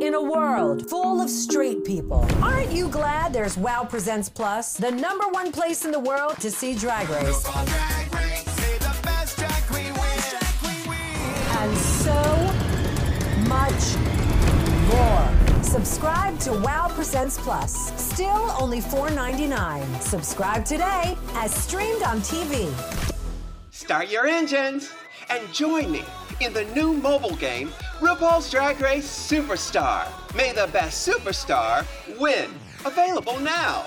[0.00, 4.90] In a world full of straight people, aren't you glad there's WOW Presents Plus, the
[4.90, 7.46] number one place in the world to see Drag Race?
[11.58, 12.22] And so
[13.46, 13.96] much
[14.88, 15.62] more.
[15.62, 17.92] Subscribe to WOW Presents Plus.
[18.00, 20.00] Still only $4.99.
[20.00, 22.72] Subscribe today as streamed on TV.
[23.70, 24.90] Start your engines
[25.28, 26.04] and join me
[26.40, 27.70] in the new mobile game,
[28.00, 30.08] RuPaul's Drag Race Superstar.
[30.34, 31.84] May the best superstar
[32.18, 32.50] win.
[32.86, 33.86] Available now.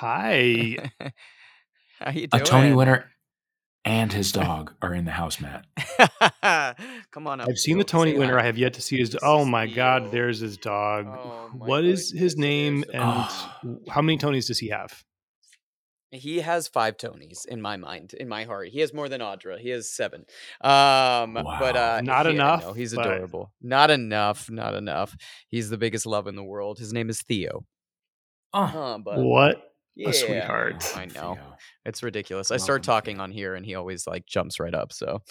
[0.00, 0.76] Hi.
[2.00, 2.40] How you A?
[2.40, 3.10] Tony winner
[3.84, 5.64] and his dog are in the house, Matt.
[7.10, 7.48] Come on up.
[7.48, 8.34] I've seen the Tony Say winner.
[8.36, 8.42] hi.
[8.42, 9.16] I have yet to see his.
[9.22, 10.10] Oh my God!
[10.12, 11.06] There's his dog.
[11.08, 13.78] Oh, what is his name and Oh.
[13.88, 15.02] how many Tonys does he have?
[16.10, 18.68] He has five Tonys in my mind, in my heart.
[18.68, 19.58] He has more than Audra.
[19.58, 20.26] He has seven.
[20.60, 23.50] Um, but uh, Not he- enough, know, he's adorable.
[23.62, 24.50] Not enough.
[24.50, 25.16] Not enough.
[25.48, 26.78] He's the biggest love in the world.
[26.78, 27.64] His name is Theo.
[28.52, 29.62] Oh, Uh, but What
[29.96, 30.92] yeah, a sweetheart.
[30.96, 31.38] I know.
[31.84, 32.50] It's ridiculous.
[32.50, 34.92] I Welcome, start talking on here, and he always like jumps right up.
[34.92, 35.22] So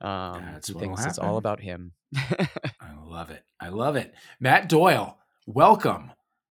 [0.00, 1.92] um, That's he thinks it's all about him.
[2.16, 2.48] I
[3.06, 3.42] love it.
[3.60, 4.14] I love it.
[4.40, 6.12] Matt Doyle, welcome.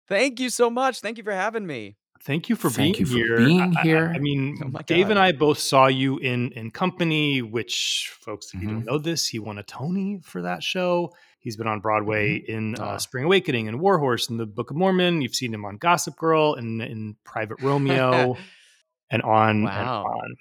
[0.08, 1.00] Thank you so much.
[1.02, 1.96] Thank you for having me.
[2.24, 3.38] Thank you for Thank being you for here.
[3.38, 4.12] being I- I- here.
[4.16, 8.62] I, mean, Oh Dave and I both saw you in in Company, which folks, if
[8.62, 8.76] you Mm-hmm.
[8.78, 11.14] don't know this, he won a Tony for that show.
[11.46, 12.98] He's been on Broadway in uh, Oh.
[12.98, 15.22] Spring Awakening and Warhorse and the Book of Mormon.
[15.22, 18.36] You've seen him on Gossip Girl and in Private Romeo
[19.12, 20.06] and on Wow.
[20.06, 20.36] and on.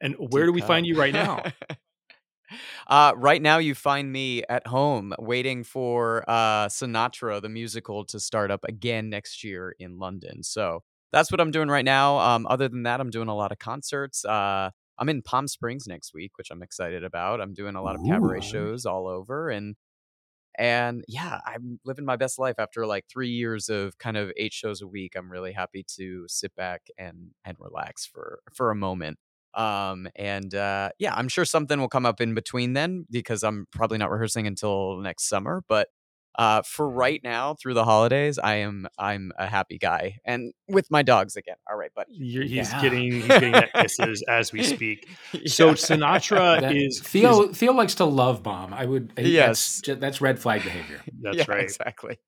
[0.00, 1.44] And where Deep do we find you right now?
[2.88, 8.18] uh, right now, you find me at home waiting for uh, Sinatra, the musical, to
[8.18, 10.42] start up again next year in London.
[10.42, 10.82] So
[11.12, 12.18] that's what I'm doing right now.
[12.18, 14.24] Um, other than that, I'm doing a lot of concerts.
[14.24, 17.40] Uh, I'm in Palm Springs next week, which I'm excited about.
[17.40, 18.42] I'm doing a lot of cabaret Ooh.
[18.42, 19.76] shows all over, and
[20.58, 24.52] and yeah, I'm living my best life after like three years of kind of eight
[24.52, 25.14] shows a week.
[25.16, 29.18] I'm really happy to sit back and and relax for for a moment.
[29.54, 33.66] Um and uh yeah, I'm sure something will come up in between then because I'm
[33.72, 35.88] probably not rehearsing until next summer, but
[36.38, 40.90] uh for right now through the holidays, I am I'm a happy guy and with
[40.90, 41.56] my dogs again.
[41.70, 42.12] All right, buddy.
[42.14, 42.82] You're, he's Yeah.
[42.82, 45.08] getting he's getting that kisses as we speak.
[45.46, 45.72] So Yeah.
[45.74, 47.48] Sinatra That- is Theo.
[47.50, 48.72] is- Theo likes to love bomb.
[48.74, 49.12] I would.
[49.16, 49.82] he- Yes.
[49.86, 51.00] That's, that's red flag behavior.
[51.20, 51.60] that's Yeah, right.
[51.62, 52.18] Exactly.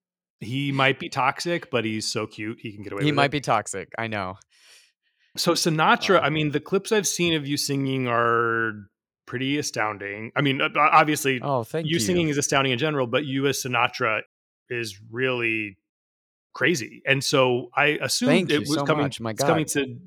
[0.41, 2.59] He might be toxic, but he's so cute.
[2.61, 3.05] He can get away.
[3.05, 3.31] He with might it.
[3.33, 3.89] be toxic.
[3.97, 4.35] I know.
[5.37, 8.73] So Sinatra, I mean, the clips I've seen of you singing are
[9.27, 10.31] pretty astounding.
[10.37, 11.95] I mean, obviously, Oh, thank you.
[11.95, 14.23] you singing is astounding in general, but you as Sinatra
[14.71, 15.79] is really
[16.55, 17.03] crazy.
[17.07, 19.03] And so I assumed Thank it was so coming.
[19.05, 19.21] much.
[19.21, 19.99] My It's coming to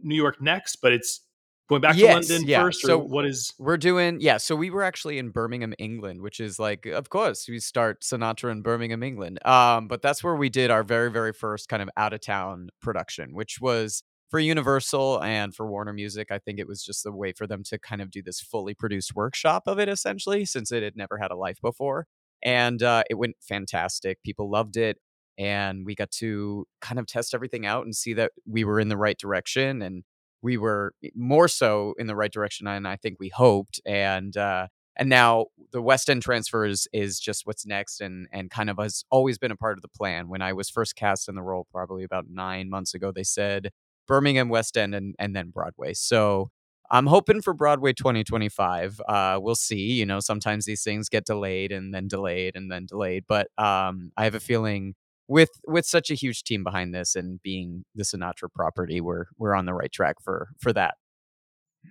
[0.00, 1.20] New York next, but it's
[1.68, 2.62] going back Yes, to London yeah.
[2.62, 2.84] first.
[2.84, 3.52] Or So- what is?
[3.58, 7.48] We're doing yeah, so we were actually in Birmingham, England, which is like of course
[7.48, 9.44] we start Sinatra in Birmingham, England.
[9.46, 12.70] Um, but that's where we did our very, very first kind of out of town
[12.80, 14.02] production, which was
[14.34, 16.32] for Universal and for Warner Music.
[16.32, 18.74] I think it was just a way for them to kind of do this fully
[18.74, 22.08] produced workshop of it essentially, since it had never had a life before.
[22.42, 24.20] And uh, it went fantastic.
[24.24, 24.98] People loved it.
[25.38, 28.88] And we got to kind of test everything out and see that we were in
[28.88, 29.80] the right direction.
[29.82, 30.02] And
[30.42, 33.80] we were more so in the right direction than I think we hoped.
[33.86, 34.66] And uh,
[34.96, 38.78] and now the West End transfer is, is just what's next, and and kind of
[38.78, 40.28] has always been a part of the plan.
[40.28, 43.70] When I was first cast in the role, probably about nine months ago, they said
[44.06, 45.94] Birmingham, West End, and and then Broadway.
[45.94, 46.50] So
[46.90, 49.00] I'm hoping for Broadway 2025.
[49.08, 49.92] Uh, we'll see.
[49.92, 54.12] You know, sometimes these things get delayed and then delayed and then delayed, but um,
[54.16, 54.94] I have a feeling
[55.26, 59.54] with with such a huge team behind this and being the Sinatra property, we're we're
[59.54, 60.94] on the right track for for that.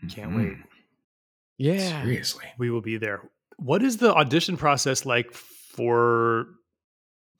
[0.09, 0.35] Can't Mhm.
[0.37, 0.57] wait.
[1.57, 2.01] Yeah.
[2.03, 2.45] Seriously.
[2.57, 3.21] We will be there.
[3.57, 6.45] What is the audition process like for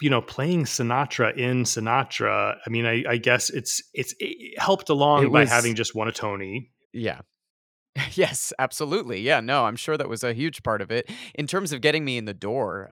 [0.01, 2.57] you know playing Sinatra in Sinatra?
[2.65, 5.95] I mean, I, I guess it's it's it helped along It by was- having just
[5.95, 6.71] won a Tony.
[6.93, 7.21] Yeah.
[8.13, 9.21] yes, absolutely.
[9.21, 11.09] Yeah, no, I'm sure that was a huge part of it.
[11.35, 12.91] In terms of getting me in the door,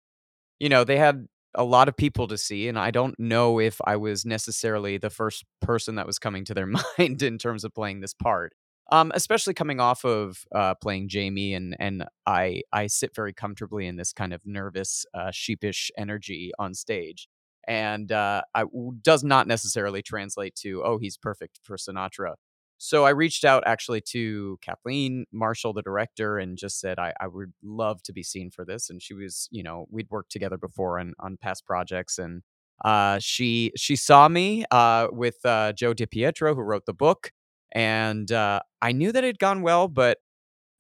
[0.60, 1.26] you know, they had
[1.56, 5.10] a lot of people to see, and I don't know if I was necessarily the
[5.10, 6.66] first person that was coming to their
[6.98, 8.52] mind in terms of playing this part.
[8.92, 13.86] Um, especially coming off of uh, playing Jamie, and and I I sit very comfortably
[13.86, 17.28] in this kind of nervous, uh, sheepish energy on stage,
[17.66, 18.64] and uh, I
[19.02, 22.34] does not necessarily translate to oh he's perfect for Sinatra.
[22.78, 27.28] So I reached out actually to Kathleen Marshall, the director, and just said I, I
[27.28, 28.90] would love to be seen for this.
[28.90, 32.42] And she was, you know, we'd worked together before on on past projects, and
[32.84, 37.30] uh, she she saw me uh, with uh, Joe DiPietro, who wrote the book,
[37.74, 40.18] and uh, I knew that it had gone well, but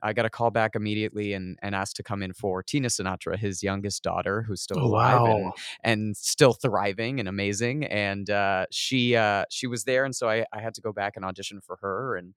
[0.02, 3.38] I got a call back immediately and and asked to come in for Tina Sinatra,
[3.38, 7.84] his youngest daughter, who's still Oh, alive and and still thriving and amazing.
[7.86, 11.16] And uh, she uh, she was there, and so I I had to go back
[11.16, 12.16] and audition for her.
[12.16, 12.34] And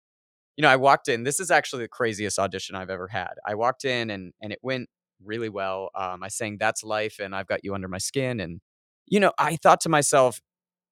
[0.57, 1.23] you know, I walked in.
[1.23, 3.33] This is actually the craziest audition I've ever had.
[3.45, 4.89] I walked in, and and it went
[5.23, 5.89] really well.
[5.95, 8.61] Um, I sang "That's Life" and "I've Got You Under My Skin," and
[9.07, 10.41] you know, I thought to myself,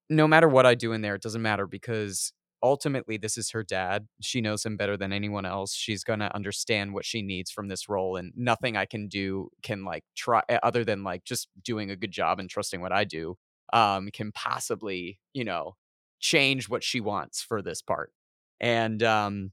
[0.09, 2.33] no matter what I do in there, it doesn't matter because
[2.65, 4.07] ultimately this is her dad.
[4.21, 5.73] She knows him better than anyone else.
[5.75, 9.49] She's going to understand what she needs from this role and nothing I can do
[9.61, 12.91] can like try eh, other than like just doing a good job and trusting what
[12.91, 13.37] I do
[13.73, 15.75] um can possibly, you know,
[16.19, 18.11] change what she wants for this part.
[18.59, 19.51] And um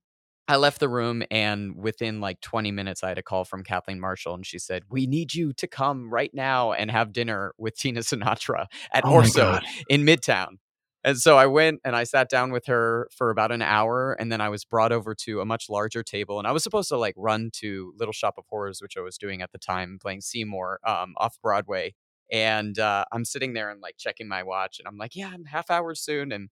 [0.48, 4.00] I left the room and within like 20 minutes I had a call from Kathleen
[4.00, 7.76] Marshall and she said, "We need you to come right now and have dinner with
[7.76, 10.58] Tina Sinatra at Oh Orso in Midtown."
[11.04, 14.30] And so I went and I sat down with her for about an hour and
[14.30, 16.96] then I was brought over to a much larger table and I was supposed to
[16.96, 20.20] like run to Little Shop of Horrors which I was doing at the time playing
[20.20, 21.94] Seymour um, off Broadway.
[22.30, 25.46] And uh, I'm sitting there and like checking my watch and I'm like yeah I'm
[25.46, 26.50] half hour soon and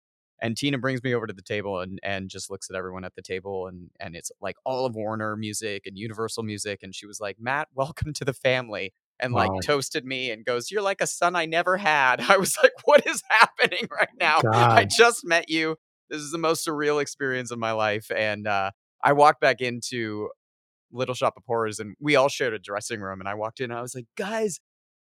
[0.42, 3.14] and Tina brings me over to the table and and just looks at everyone at
[3.14, 7.06] the table and and it's like all of Warner music and Universal music and she
[7.06, 11.00] was like Matt welcome to the family and like toasted me and goes, You're like
[11.00, 12.20] a son I never had.
[12.28, 14.40] I was like, What is happening right now?
[14.52, 15.76] I just met you.
[16.10, 18.10] This is the most surreal experience of my life.
[18.14, 18.70] And uh,
[19.02, 20.28] I walked back into
[20.92, 23.20] Little Shop of Horrors and we all shared a dressing room.
[23.20, 24.60] And I walked in and I was like, Guys,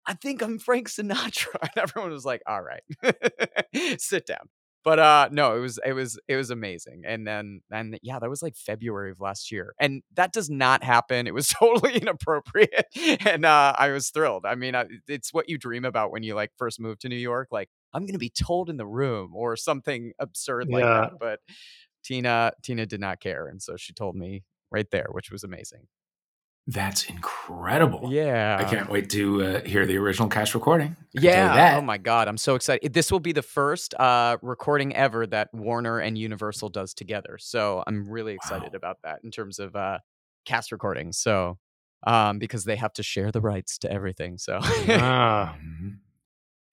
[0.05, 1.55] I think I'm Frank Sinatra.
[1.61, 2.83] And everyone was like, All right,
[3.99, 4.49] sit down.
[4.85, 7.01] But uh no, it was it was it was amazing.
[7.05, 9.73] And then and yeah, that was like February of last year.
[9.79, 11.25] And that does not happen.
[11.27, 12.85] It was totally inappropriate.
[13.25, 14.45] And uh I was thrilled.
[14.45, 17.15] I mean, I, it's what you dream about when you like first move to New
[17.17, 21.13] York like I'm going to be told in the room or something absurd like that.
[21.19, 21.39] But
[22.03, 25.87] Tina Tina did not care and so she told me right there, which was amazing.
[26.67, 28.11] That's incredible.
[28.11, 28.57] Yeah.
[28.59, 30.95] I can't wait to uh, hear the original cast recording.
[30.99, 31.29] I can tell you
[31.59, 31.75] Yeah.
[31.77, 32.27] Oh my God.
[32.27, 32.91] I'm so excited.
[32.91, 37.37] This will be the first uh, recording ever that Warner and Universal does together.
[37.39, 38.77] So I'm really excited Wow.
[38.77, 39.99] about that in terms of uh,
[40.45, 41.19] cast recordings.
[41.19, 41.59] So,
[42.07, 44.37] um, because they have to share the rights to everything.
[44.39, 45.55] So, Ah.
[45.63, 45.97] Mhm.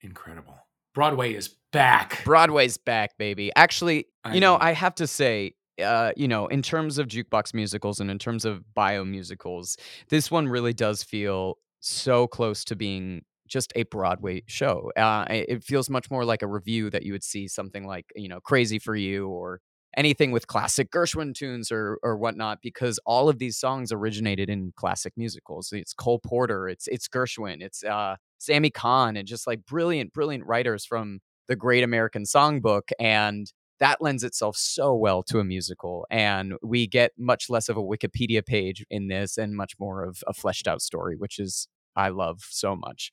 [0.01, 0.55] Incredible.
[0.95, 2.23] Broadway is back.
[2.25, 3.51] Broadway's back, baby.
[3.57, 7.09] Actually, I you know, mean- I have to say, uh, you know, in terms of
[7.09, 9.77] jukebox musicals and in terms of bio musicals,
[10.09, 14.91] this one really does feel so close to being just a Broadway show.
[14.97, 18.29] Uh, it feels much more like a revue that you would see something like, you
[18.29, 19.61] know, Crazy for You or
[19.97, 24.73] anything with classic Gershwin tunes or or whatnot, because all of these songs originated in
[24.77, 25.71] classic musicals.
[25.73, 30.47] It's Cole Porter, it's it's Gershwin, it's uh, Sammy Cahn, and just like brilliant, brilliant
[30.47, 36.07] writers from the Great American Songbook, and that lends itself so well to a musical.
[36.11, 40.23] And we get much less of a Wikipedia page in this and much more of
[40.27, 43.13] a fleshed out story, which is I love so much.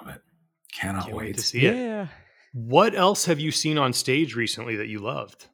[0.00, 0.22] Love it.
[0.72, 1.26] Cannot Can't wait.
[1.26, 1.76] wait to see it.
[1.76, 2.06] Yeah.
[2.52, 5.48] What else have you seen on stage recently that you loved?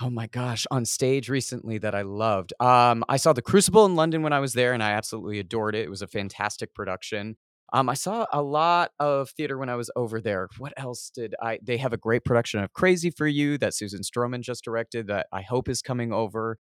[0.00, 2.52] Oh my gosh, on stage recently that I loved.
[2.60, 5.74] Um, I saw The Crucible in London when I was there, and I absolutely adored
[5.74, 5.84] it.
[5.84, 7.36] It was a fantastic production.
[7.72, 10.48] Um, I saw a lot of theater when I was over there.
[10.58, 11.58] What else did I?
[11.62, 15.26] They have a great production of Crazy for You that Susan Stroman just directed that
[15.32, 16.58] I hope is coming over.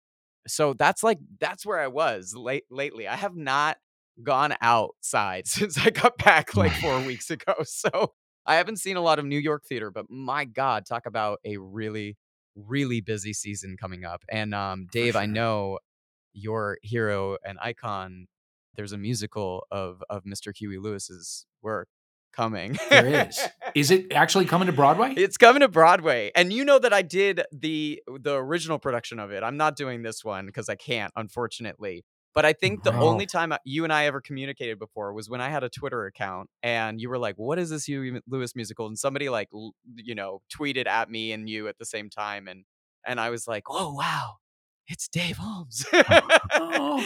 [0.48, 3.07] So that's like that's where I was late lately.
[3.07, 3.77] I have not
[4.22, 7.53] gone outside since I got back like four weeks ago.
[7.65, 8.13] So
[8.45, 11.57] I haven't seen a lot of New York theater, but my God, talk about a
[11.57, 12.17] really,
[12.55, 14.22] really busy season coming up.
[14.29, 15.79] And um, Dave, I know
[16.33, 18.27] your hero and icon.
[18.75, 20.56] There's a musical of of Mr.
[20.56, 21.88] Huey Lewis's work
[22.34, 22.77] coming.
[22.89, 23.39] There is.
[23.75, 25.13] Is it actually coming to Broadway?
[25.15, 29.32] It's coming to Broadway, and you know that I did the the original production of
[29.32, 29.44] it.
[29.44, 32.03] I'm not doing this one because I can't, unfortunately.
[32.36, 33.01] But I think the Wow.
[33.01, 36.50] only time you and I ever communicated before was when I had a Twitter account,
[36.63, 39.50] and you were like, "What is this Huey Lewis musical?" And somebody like,
[39.96, 42.65] you know, tweeted at me and you at the same time, and
[43.06, 44.38] and I was like, "Oh wow,
[44.88, 47.04] it's Dave Holmes." Oh,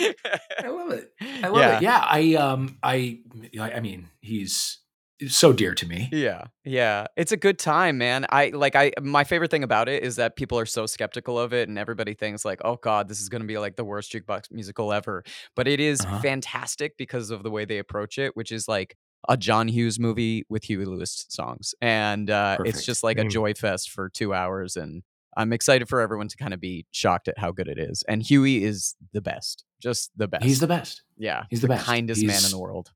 [0.60, 1.12] I love it.
[1.44, 1.78] I love Yeah.
[1.78, 1.82] it.
[1.84, 3.20] Yeah, I um I
[3.60, 4.80] I I mean, he's
[5.28, 6.10] so dear to me.
[6.12, 6.46] Yeah.
[6.64, 7.08] Yeah.
[7.16, 8.26] It's a good time, man.
[8.30, 11.54] I like I my favorite thing about it is that people are so skeptical of
[11.54, 14.12] it and everybody thinks like, "Oh god, this is going to be like the worst
[14.12, 15.24] jukebox musical ever."
[15.56, 16.20] But it is Uh-huh.
[16.22, 18.96] fantastic because of the way they approach it, which is like
[19.28, 21.74] a John Hughes movie with Huey Lewis songs.
[21.82, 23.32] And uh it's just like a Mm.
[23.32, 25.02] joy fest for 2 hours and
[25.38, 28.04] I'm excited for everyone to kind of be shocked at how good it is.
[28.08, 29.64] And Huey is the best.
[29.82, 30.44] Just the best.
[30.44, 31.04] He's the best.
[31.18, 31.44] yeah.
[31.50, 31.86] he's the best.
[31.86, 32.92] kindest man in He's- the world.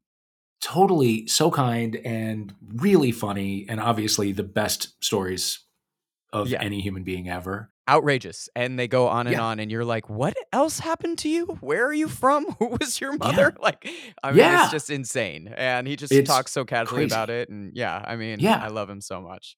[0.62, 5.60] Totally so kind and really funny, and obviously the best stories
[6.32, 6.62] of Yeah.
[6.62, 7.70] any human being ever.
[7.90, 9.42] outrageous and they go on and Yeah.
[9.42, 13.02] on and you're like what else happened to you where are you from who was
[13.02, 13.86] your mother like
[14.24, 14.62] i mean Yeah.
[14.64, 17.14] it's just insane and he just It's talks so casually crazy.
[17.16, 18.64] about it and yeah i mean Yeah.
[18.64, 19.58] i love him so much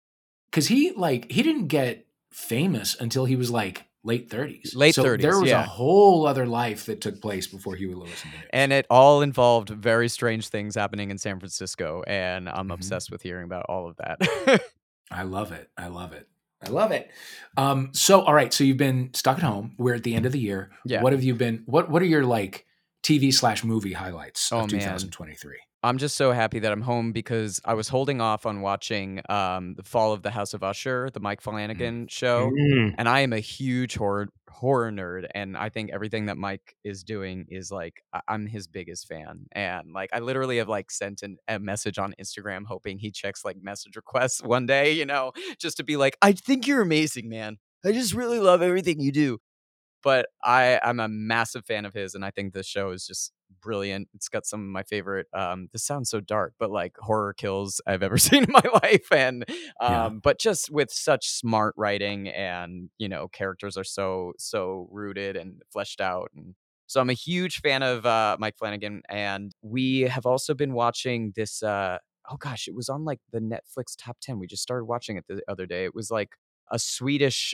[0.49, 4.73] Because he like he didn't get famous until he was like late thirties.
[4.75, 5.61] Late so 30s, There was yeah.
[5.63, 9.69] a whole other life that took place before Huey Lewis and and it all involved
[9.69, 12.73] very strange things happening in san francisco and i'm Mhm.
[12.73, 14.61] obsessed with hearing about all of that
[15.11, 15.69] I love it.
[15.77, 16.27] I love it.
[16.65, 17.11] I love it.
[17.55, 19.75] Um, so all right, so you've been stuck at home.
[19.77, 20.71] We're at the end of the year.
[20.85, 21.01] Yeah.
[21.03, 22.65] What have you been what what are your like
[23.03, 24.79] TV slash movie highlights Oh, of man.
[24.81, 25.57] 2023?
[25.83, 29.73] I'm just so happy that I'm home because I was holding off on watching um,
[29.75, 32.49] the Fall of the House of Usher, the Mike Flanagan show.
[32.51, 32.95] Mm.
[32.97, 37.03] and I am a huge horror horror nerd, and I think everything that Mike is
[37.03, 41.21] doing is like I- I'm his biggest fan, and like I literally have like sent
[41.21, 45.33] an, a message on Instagram hoping he checks like message requests one day, you know,
[45.59, 47.57] just to be like, I think you're amazing, man.
[47.85, 49.39] I just really love everything you do.
[50.03, 53.31] But I I'm a massive fan of his, and I think this show is just
[53.63, 54.09] brilliant.
[54.13, 55.27] It's got some of my favorite.
[55.33, 59.11] Um, this sounds so dark, but like horror kills I've ever seen in my life,
[59.11, 59.45] and
[59.81, 60.09] um, Yeah.
[60.23, 65.61] but just with such smart writing, and you know, characters are so so rooted and
[65.71, 66.55] fleshed out, and
[66.87, 71.33] so I'm a huge fan of uh, Mike Flanagan, and we have also been watching
[71.35, 71.63] this.
[71.63, 71.97] Uh,
[72.29, 74.39] oh gosh, it was on like the Netflix top ten.
[74.39, 75.85] We just started watching it the other day.
[75.85, 76.29] It was like
[76.71, 77.53] a Swedish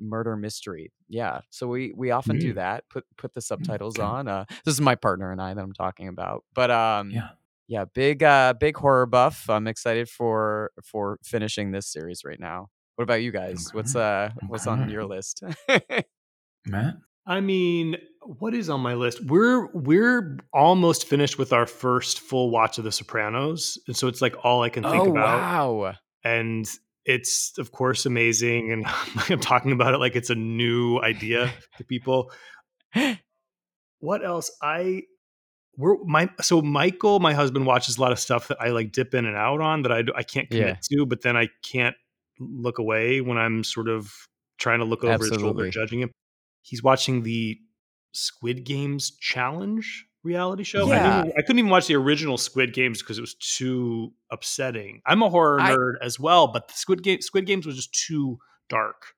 [0.00, 0.92] murder mystery.
[1.08, 1.40] Yeah.
[1.50, 2.56] So we we often do Mm.
[2.56, 2.84] that.
[2.90, 4.06] Put put the subtitles okay.
[4.06, 4.28] on.
[4.28, 6.44] Uh this is my partner and I that I'm talking about.
[6.54, 7.28] But um Yeah.
[7.66, 9.48] yeah, big uh big horror buff.
[9.48, 12.68] I'm excited for for finishing this series right now.
[12.96, 13.68] What about you guys?
[13.72, 15.42] What's uh what's on your list?
[16.66, 16.94] Matt?
[17.26, 19.22] I mean, what is on my list?
[19.24, 24.22] We're we're almost finished with our first full watch of The Sopranos, and so it's
[24.22, 25.40] like all I can think oh about.
[25.82, 25.94] wow.
[26.24, 26.66] And
[27.08, 28.84] it's of course amazing, and
[29.30, 32.30] I'm talking about it like it's a new idea to people.
[34.00, 34.52] What else?
[34.62, 35.02] I
[35.76, 39.12] we're my so Michael, my husband, watches a lot of stuff that I like dip
[39.12, 41.96] in and out on that I I can't commit to, but then I can't
[42.38, 44.12] look away when I'm sort of
[44.56, 46.12] trying to look over his shoulder judging him.
[46.62, 47.58] He's watching the
[48.12, 50.90] Squid Games challenge reality show.
[50.92, 55.00] I, didn't, I couldn't even watch the original Squid Games because it was too upsetting.
[55.06, 57.92] I'm a horror I- nerd as well, but the Squid Game Squid Games was just
[57.92, 59.14] too dark.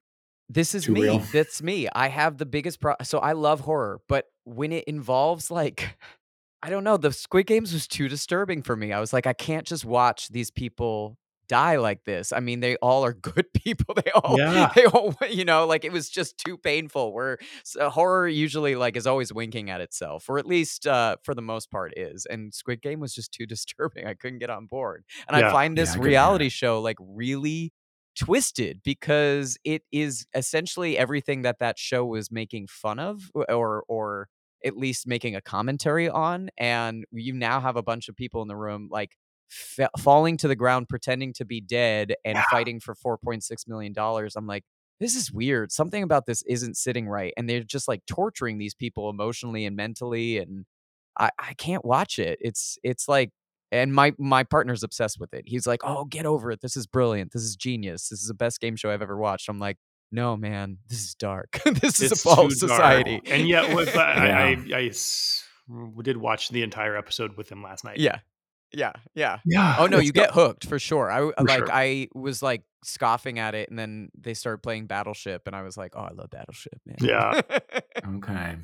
[0.48, 1.02] This is Too me.
[1.02, 1.18] real.
[1.32, 1.88] That's me.
[1.94, 5.96] I have the biggest pro so I love horror, but when it involves like
[6.62, 8.92] I don't know, the Squid Games was too disturbing for me.
[8.92, 11.16] I was like, I can't just watch these people
[11.50, 12.33] die like this.
[12.33, 13.95] I mean, they all are good people.
[13.95, 14.73] They all Yeah.
[14.75, 17.12] they all you know, like it was just too painful.
[17.12, 21.35] Where so horror usually like is always winking at itself, or at least uh for
[21.35, 22.26] the most part is.
[22.30, 24.07] And Squid Game was just too disturbing.
[24.07, 25.04] I couldn't get on board.
[25.28, 25.52] And I Yeah.
[25.52, 27.73] find Yeah, this I reality show like really
[28.19, 34.28] twisted because it is essentially everything that that show was making fun of or or
[34.64, 38.49] at least making a commentary on and you now have a bunch of people in
[38.49, 39.16] the room like
[39.50, 42.45] fa- falling to the ground pretending to be dead and Yeah.
[42.50, 44.64] fighting for 4.6 million dollars i'm like
[45.00, 48.75] this is weird something about this isn't sitting right and they're just like torturing these
[48.75, 50.64] people emotionally and mentally and
[51.19, 53.30] i i can't watch it it's it's like
[53.73, 55.45] and my my partner's obsessed with it.
[55.47, 56.61] He's like, "Oh, get over it.
[56.61, 57.30] This is brilliant.
[57.33, 58.09] This is genius.
[58.09, 59.76] This is the best game show I've ever watched." I'm like,
[60.11, 61.61] "No, man, this is dark.
[61.64, 64.76] this is It's a false society." And yet, with, I, I, Yeah.
[64.76, 65.45] I, I s-
[66.02, 67.99] did watch the entire episode with him last night.
[68.00, 68.19] yeah,
[68.72, 69.38] yeah, yeah.
[69.44, 69.76] Yeah.
[69.78, 71.10] Oh no, you get hooked for sure.
[71.10, 71.72] I For like sure.
[71.72, 75.76] I was like scoffing at it, and then they started playing Battleship, and I was
[75.76, 77.40] like, "Oh, I love Battleship, man." Yeah.
[78.16, 78.56] Okay.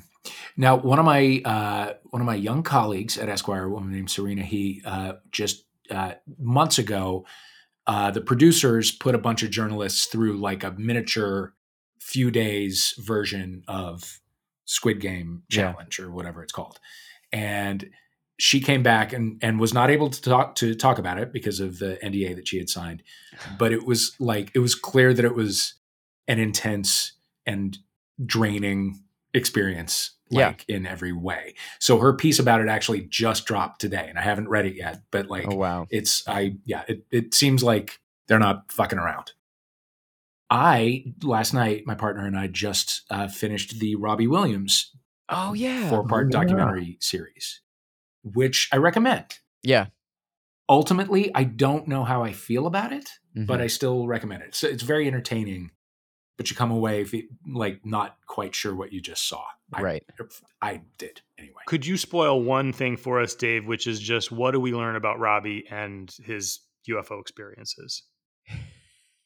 [0.57, 4.09] Now, one of my uh, one of my young colleagues at Esquire, a woman named
[4.09, 7.25] Serena, he uh, just uh, months ago,
[7.85, 11.53] uh, the producers put a bunch of journalists through like a miniature,
[11.99, 14.19] few days version of
[14.65, 15.71] Squid Game Yeah.
[15.71, 16.79] challenge or whatever it's called,
[17.31, 17.89] and
[18.39, 21.59] she came back and and was not able to talk to talk about it because
[21.59, 23.03] of the NDA that she had signed,
[23.59, 25.73] but it was like it was clear that it was
[26.27, 27.13] an intense
[27.45, 27.77] and
[28.25, 29.01] draining
[29.33, 30.53] experience Yeah.
[30.67, 31.53] in every way.
[31.79, 35.01] So her piece about it actually just dropped today, and I haven't read it yet.
[35.11, 35.87] But like, Oh wow.
[35.89, 39.31] it's I yeah, it it seems like they're not fucking around.
[40.49, 44.91] I last night, my partner and I just uh, finished the Robbie Williams
[45.29, 45.89] Oh yeah.
[45.89, 46.39] four part yeah.
[46.39, 47.61] documentary series,
[48.33, 49.25] which I recommend.
[49.63, 49.87] yeah.
[50.69, 53.63] Ultimately, I don't know how I feel about it, but Mhm.
[53.63, 54.53] I still recommend it.
[54.53, 55.71] So it's very entertaining,
[56.35, 57.05] but you come away
[57.49, 59.45] like not quite sure what you just saw.
[59.71, 60.03] I, right.
[60.61, 61.61] I did anyway.
[61.67, 64.97] Could you spoil one thing for us, Dave, which is just what do we learn
[64.97, 68.03] about Robbie and his UFO experiences?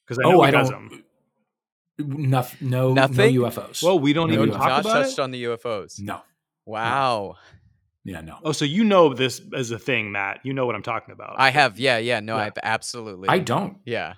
[0.05, 0.89] Because I know oh, he I does don't.
[0.89, 1.03] them.
[2.29, 2.69] Nothing.
[2.69, 3.35] No, Nothing?
[3.35, 3.81] no UFOs.
[3.81, 4.57] Well, we don't No even UFOs.
[4.57, 5.19] talk Not about touched it.
[5.19, 5.99] on the UFOs.
[5.99, 6.21] no.
[6.67, 7.37] Wow.
[8.03, 8.37] Yeah, no.
[8.43, 10.39] Oh, so you know this as a thing, Matt.
[10.43, 11.35] You know what I'm talking about.
[11.37, 11.79] I have.
[11.79, 11.97] Yeah.
[11.99, 12.19] Yeah.
[12.19, 12.35] No.
[12.35, 12.43] Yeah.
[12.45, 13.29] I've absolutely.
[13.29, 13.77] I don't.
[13.85, 14.15] Yeah.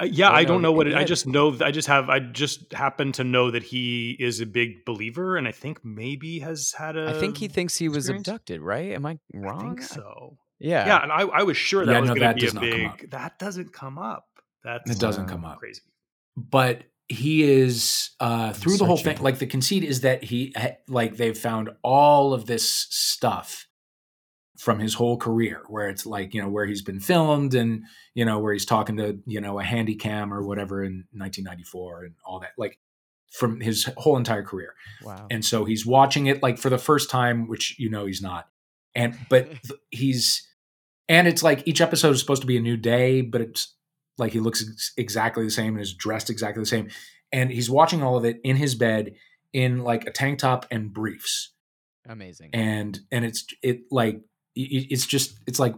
[0.00, 0.94] Uh, yeah, Oh, I don't no, know what it.
[0.94, 1.56] I just know.
[1.60, 2.08] I just have.
[2.08, 6.38] I just happen to know that he is a big believer, and I think maybe
[6.38, 7.10] has had a.
[7.10, 8.28] I think he thinks he was experience?
[8.28, 8.60] abducted.
[8.60, 8.92] Right?
[8.92, 9.44] Am I wrong?
[9.44, 9.76] I wrong?
[9.76, 10.38] think so.
[10.60, 10.86] Yeah.
[10.86, 12.50] Yeah, and I, I was sure that Yeah, was no, going that to be a
[12.50, 12.98] does not come up.
[12.98, 13.10] big.
[13.10, 14.24] That doesn't come up.
[14.64, 15.58] That's It doesn't uh, come up.
[15.58, 15.82] Crazy.
[16.36, 20.54] but he is uh through the whole thing like the conceit is that he
[20.88, 23.66] like they've found all of this stuff
[24.58, 27.84] from his whole career where it's like you know where he's been filmed and
[28.14, 32.04] you know where he's talking to you know a handy cam or whatever in 1994
[32.04, 32.78] and all that like
[33.30, 34.74] from his whole entire career.
[35.02, 35.26] Wow.
[35.30, 38.48] and so he's watching it like for the first time which you know he's not.
[38.94, 39.48] And but
[39.90, 40.46] he's
[41.08, 43.74] and it's like each episode is supposed to be a new day but it's
[44.18, 46.88] like he looks ex- exactly the same and is dressed exactly the same
[47.32, 49.14] and he's watching all of it in his bed
[49.52, 51.52] in like a tank top and briefs
[52.08, 52.50] Amazing.
[52.52, 54.20] and and it's it like
[54.54, 55.74] it's just it's like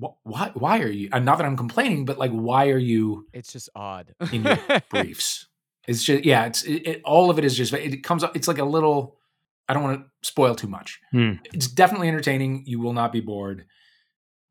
[0.00, 3.52] wh- why why are you not that i'm complaining but like why are you it's
[3.52, 4.14] just odd.
[4.32, 4.58] in your
[4.90, 5.46] briefs.
[5.86, 8.34] It's just yeah, it's it, it, all of it is just it comes up.
[8.34, 9.18] It's like a little.
[9.68, 10.98] I don't want to spoil too much.
[11.12, 11.32] Hmm.
[11.52, 12.64] It's definitely entertaining.
[12.66, 13.66] You will not be bored,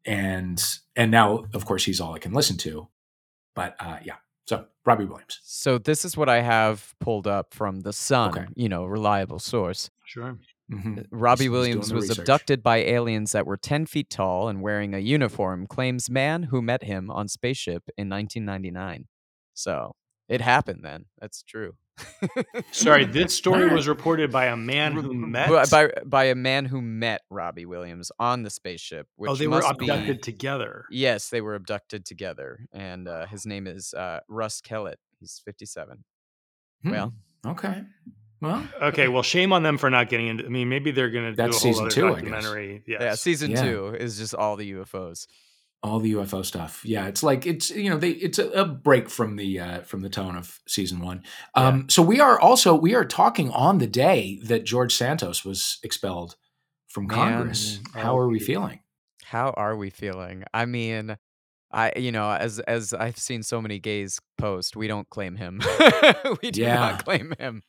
[0.06, 0.64] and
[0.96, 2.88] and now of course he's all I can listen to.
[3.56, 4.16] But uh, yeah,
[4.48, 5.40] so Robbie Williams.
[5.44, 8.30] so this is what I have pulled up from the Sun.
[8.32, 8.46] Okay.
[8.56, 9.90] You know, reliable source.
[10.06, 10.38] Sure.
[10.72, 11.06] Mhm.
[11.12, 12.20] Robbie Williams was research.
[12.20, 16.62] abducted by aliens that were 10 feet tall and wearing a uniform, claims man who
[16.62, 19.08] met him on spaceship in 1999.
[19.54, 19.96] So
[20.34, 21.06] it happened then.
[21.19, 21.76] That's true.
[22.72, 25.50] Sorry, this story was reported by a man who met.
[25.50, 29.08] by, by, by a man who met Robbie Williams on the spaceship.
[29.15, 30.86] Which oh, they were must be- abducted together.
[30.89, 32.65] Yes, they were abducted together.
[32.74, 34.98] And uh, his name is uh, Russ Kellett.
[35.19, 36.04] He's 57.
[36.84, 36.89] Hmm.
[36.89, 37.13] Well,
[37.46, 37.84] Okay.
[38.41, 40.46] Well, Okay, well, shame on them for not getting into.
[40.46, 42.84] I mean, maybe they're going to do a That's whole season other two, documentary.
[42.88, 43.02] Yes.
[43.02, 43.63] yeah, season Yeah.
[43.63, 45.28] two is just all the UFOs.
[45.84, 46.82] All the UFO stuff.
[46.86, 50.02] Yeah, it's like it's you know they it's a, a break from the uh, from
[50.02, 51.24] the tone of season one.
[51.56, 55.80] Um, So we are also we are talking on the day that George Santos was
[55.84, 56.36] expelled
[56.88, 57.17] from Man.
[57.17, 57.80] Congress.
[57.93, 58.80] How Oh, are we feeling?
[59.26, 60.43] How are we feeling?
[60.54, 61.17] I mean,
[61.72, 65.60] I you know, as as I've seen so many gays post, we don't claim him.
[66.41, 66.76] we do Yeah.
[66.76, 67.62] not claim him.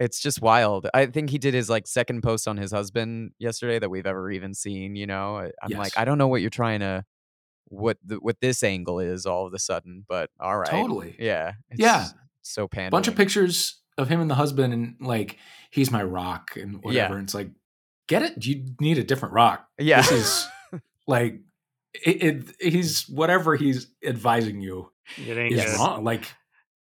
[0.00, 0.88] It's just wild.
[0.94, 4.30] I think he did his like second post on his husband yesterday that we've ever
[4.30, 5.50] even seen, you know.
[5.62, 7.04] I'm like, I don't know what you're trying to
[7.70, 10.68] what the, what this angle is all of a sudden, but all right.
[10.70, 11.16] Totally.
[11.18, 11.52] Yeah.
[11.70, 12.06] It's Yeah.
[12.42, 12.90] So pandering.
[12.90, 15.38] bunch of pictures of him and the husband and like
[15.70, 17.12] he's my rock and whatever.
[17.14, 17.18] Yeah.
[17.18, 17.50] And it's like,
[18.08, 18.44] get it?
[18.44, 19.66] You need a different rock.
[19.78, 20.02] Yeah.
[20.02, 21.40] This is like
[21.94, 26.04] it, it he's whatever he's advising you It ain't is wrong.
[26.04, 26.32] Like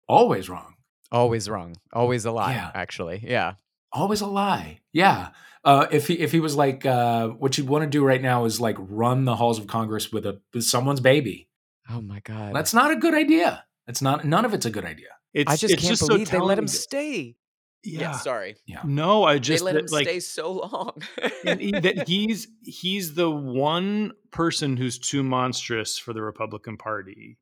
[0.08, 0.74] always wrong.
[1.12, 1.76] always wrong.
[1.92, 2.70] Always a lie, Yeah.
[2.74, 3.22] actually.
[3.26, 3.54] Yeah.
[3.92, 4.80] Always a lie.
[4.92, 5.30] Yeah.
[5.64, 8.44] Uh, if he if he was like uh, what you'd want to do right now
[8.44, 11.48] is like run the halls of Congress with a with someone's baby.
[11.90, 12.54] Oh my god.
[12.54, 13.64] That's not a good idea.
[13.86, 14.24] It's not.
[14.24, 15.08] None of it's a good idea.
[15.34, 17.36] It's, I just it's can't so believe they let him stay.
[17.84, 18.12] Yeah.
[18.12, 18.56] sorry.
[18.66, 18.80] Yeah.
[18.84, 21.02] No, I just they let him like stay so long.
[21.44, 27.38] and he, that he's he's the one person who's too monstrous for the Republican Party.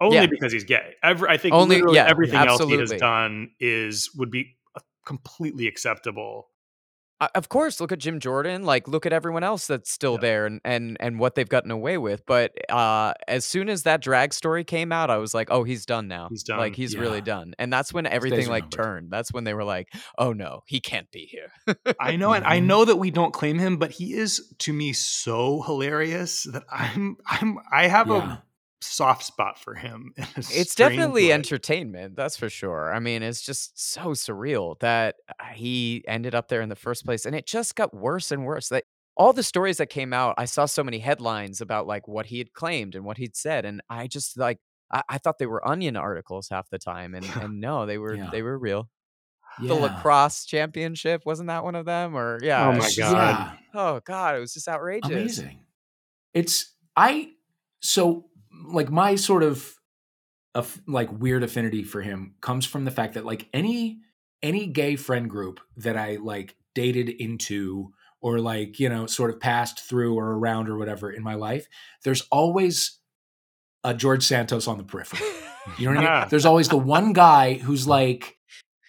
[0.00, 0.26] Only Yeah.
[0.26, 0.94] because he's gay.
[1.02, 4.56] Every, I think Only- literally yeah, everything else he has done is would be
[5.04, 6.48] completely acceptable.
[7.20, 8.64] Uh, of course, look at Jim Jordan.
[8.64, 10.20] Like, look at everyone else that's still Yeah.
[10.20, 12.26] there and, and and what they've gotten away with.
[12.26, 15.86] But uh, as soon as that drag story came out, I was like, oh, he's
[15.86, 16.26] done now.
[16.28, 16.58] He's done.
[16.58, 17.54] Like, he's really done.
[17.56, 19.12] And that's when everything like turned.
[19.12, 21.52] That's when they were like, oh no, he can't be here.
[22.00, 22.64] I know, and I Mhm.
[22.64, 27.16] know that we don't claim him, but he is to me so hilarious that I'm
[27.28, 28.16] I'm I have Yeah.
[28.32, 28.42] a
[28.84, 30.12] soft spot for him.
[30.36, 31.32] it's definitely way.
[31.32, 36.48] entertainment that's for sure i mean it's just so surreal that uh, he ended up
[36.48, 38.84] there in the first place and it just got worse and worse that
[39.16, 42.38] all the stories that came out i saw so many headlines about like what he
[42.38, 44.58] had claimed and what he'd said and i just like
[44.92, 48.14] i, I thought they were onion articles half the time and and no they were
[48.14, 48.28] Yeah.
[48.30, 48.88] they were real
[49.62, 51.22] the lacrosse championship.
[51.24, 52.16] Wasn't that one of them?
[52.16, 52.66] Or yeah.
[52.66, 53.12] Oh my God.
[53.12, 53.52] Yeah.
[53.72, 55.08] oh god, it was just outrageous.
[55.08, 55.60] amazing
[56.34, 57.28] it's i
[57.80, 58.24] so
[58.66, 59.74] like my sort of
[60.86, 63.98] like weird affinity for him comes from the fact that like any
[64.42, 69.40] any gay friend group that i like dated into or like you know sort of
[69.40, 71.66] passed through or around or whatever in my life
[72.04, 73.00] there's always
[73.82, 75.26] a george santos on the periphery.
[75.78, 76.28] You know what i mean?
[76.30, 78.36] There's always the one guy who's like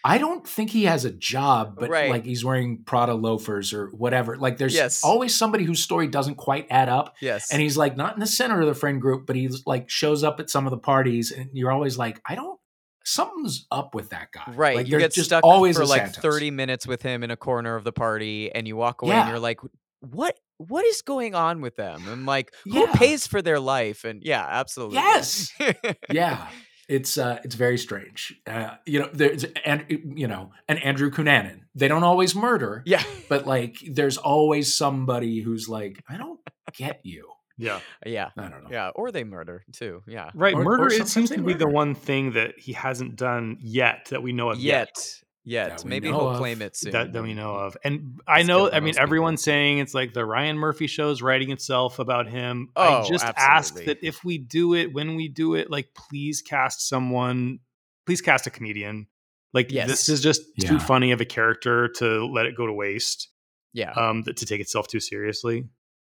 [0.07, 2.11] I don't think he has a job, but Right.
[2.11, 4.37] like he's wearing Prada loafers or whatever.
[4.37, 5.03] Like there's Yes.
[5.03, 7.15] always somebody whose story doesn't quite add up.
[7.21, 7.51] yes.
[7.51, 10.23] And he's like not in the center of the friend group, but he's like shows
[10.23, 12.59] up at some of the parties, and you're always like, I don't.
[13.03, 14.75] Something's up with that guy, Right.
[14.75, 16.21] Like, you get just stuck always for like Santos.
[16.23, 19.29] 30 minutes with him in a corner of the party and you walk away and
[19.29, 19.59] you're like,
[20.01, 22.07] what what is going on with them?
[22.07, 22.93] And like, who Yeah.
[22.95, 24.05] pays for their life?
[24.05, 24.95] And yeah, absolutely.
[24.97, 25.51] Yes.
[26.11, 26.47] yeah,
[26.87, 28.39] it's uh, it's very strange.
[28.47, 31.61] Uh, you know, there's and you know, and Andrew Cunanan.
[31.73, 33.03] They don't always murder, yeah.
[33.29, 36.39] but like there's always somebody who's like, I don't
[36.73, 37.29] get you.
[37.57, 37.79] Yeah.
[38.05, 38.29] Yeah.
[38.37, 38.69] I don't know.
[38.71, 38.89] Yeah.
[38.95, 40.03] Or they murder too.
[40.07, 40.29] Yeah.
[40.33, 40.53] Right.
[40.53, 44.07] Or- or murder, it seems to be the one thing that he hasn't done yet
[44.09, 44.89] that we know of yet.
[44.95, 45.23] Yet.
[45.47, 45.69] Yet.
[45.77, 46.37] That we Maybe know he'll of.
[46.39, 46.91] claim it soon.
[46.93, 47.77] That, that we know of.
[47.83, 49.03] And I Let's know, I mean, most people.
[49.03, 52.69] everyone's saying it's like the Ryan Murphy show is writing itself about him.
[52.75, 56.41] Oh, I just ask that if we do it, when we do it, like, please
[56.41, 57.59] cast someone,
[58.07, 59.05] please cast a comedian.
[59.53, 59.87] Like, Yes.
[59.87, 60.69] this is just Yeah.
[60.69, 63.29] too funny of a character to let it go to waste,
[63.71, 63.91] Yeah.
[63.91, 65.65] um, that, to take itself too seriously.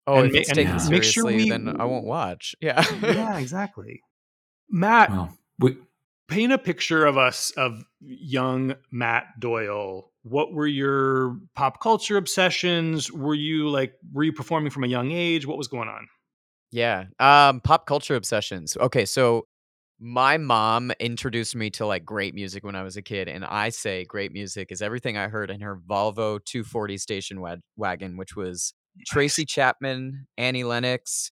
[0.08, 0.88] oh, and if ma- it's and taken yeah.
[0.88, 2.54] make sure seriously, we- then I won't watch.
[2.60, 2.82] Yeah.
[3.02, 4.00] yeah, exactly.
[4.70, 5.76] Matt, Well, we,
[6.28, 10.10] paint a picture of us of young Matt Doyle.
[10.22, 13.12] What were your pop culture obsessions?
[13.12, 15.46] Were you like were you performing from a young age?
[15.46, 16.08] What was going on?
[16.72, 17.04] Yeah.
[17.20, 18.76] Um, pop culture obsessions.
[18.76, 19.46] Okay, so
[19.98, 23.70] my mom introduced me to like great music when I was a kid, and I
[23.70, 28.36] say great music is everything I heard in her Volvo 240 station wag- wagon, which
[28.36, 28.74] was
[29.06, 31.30] Tracy Chapman, Annie Lennox.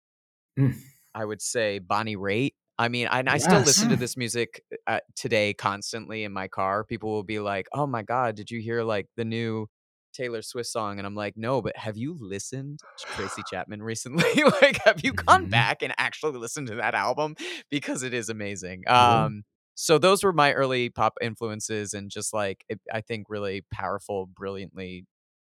[0.58, 0.76] Mm.
[1.16, 2.54] I would say Bonnie Raitt.
[2.80, 6.48] I mean, I, and I still listen to this music uh, today constantly in my
[6.50, 6.86] car.
[6.86, 9.68] People will be like, "Oh my god, did you hear like the new
[10.14, 14.44] Taylor Swift song?" And I'm like, "No, but have you listened to Tracy Chapman recently?
[14.62, 15.50] like, have you gone Mhm.
[15.50, 17.36] back and actually listened to that album
[17.70, 19.30] because it is amazing." Yeah.
[19.30, 19.44] Um,
[19.76, 24.26] so those were my early pop influences, and just like it, I think really powerful,
[24.28, 25.06] brilliantly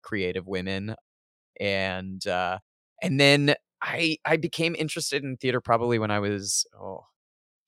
[0.03, 0.97] creative women,
[1.61, 2.59] and uh,
[3.03, 7.05] and then I I became interested in theater probably when I was oh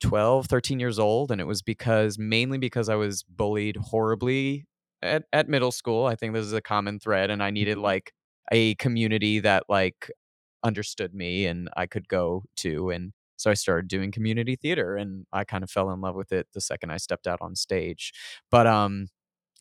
[0.04, 1.30] 12, 13 years old.
[1.30, 4.66] And it was because mainly because I was bullied horribly
[5.02, 6.04] at, at middle school.
[6.06, 7.30] I think this is a common thread.
[7.30, 8.12] And I needed like
[8.52, 10.10] a community that like
[10.62, 12.90] understood me and I could go to.
[12.90, 16.32] And so I started doing community theater and I kind of fell in love with
[16.32, 18.12] it the second I stepped out on stage.
[18.50, 19.08] But um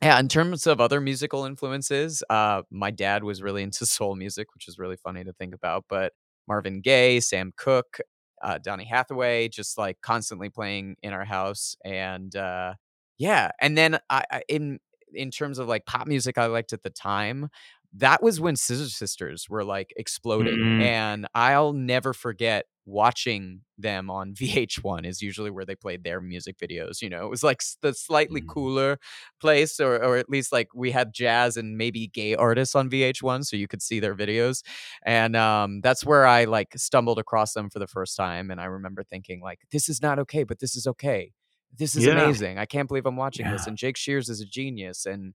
[0.01, 4.53] yeah, in terms of other musical influences, uh, my dad was really into soul music,
[4.53, 5.85] which is really funny to think about.
[5.87, 6.11] But
[6.47, 7.99] Marvin Gaye, Sam Cooke,
[8.43, 12.75] uh, Donny Hathaway, just like constantly playing in our house, and uh,
[13.17, 13.51] yeah.
[13.61, 14.79] And then I, I in
[15.13, 17.49] in terms of like pop music, I liked at the time.
[17.95, 20.79] That was when Scissor Sisters were like exploding, Mm.
[20.79, 26.57] and I'll never forget watching them on VH1 is usually where they played their music
[26.57, 27.01] videos.
[27.01, 28.47] You know, it was like the slightly Mm.
[28.47, 28.97] cooler
[29.39, 33.43] place, or or at least like we had jazz and maybe gay artists on VH1,
[33.43, 34.63] so you could see their videos
[35.05, 38.51] and um, that's where I like stumbled across them for the first time.
[38.51, 41.31] And I remember thinking like, this is not okay, but this is okay.
[41.77, 42.07] This is Yeah.
[42.07, 42.57] amazing.
[42.59, 43.65] I can't believe I'm watching this.
[43.67, 45.05] And Jake Shears is a genius.
[45.05, 45.33] And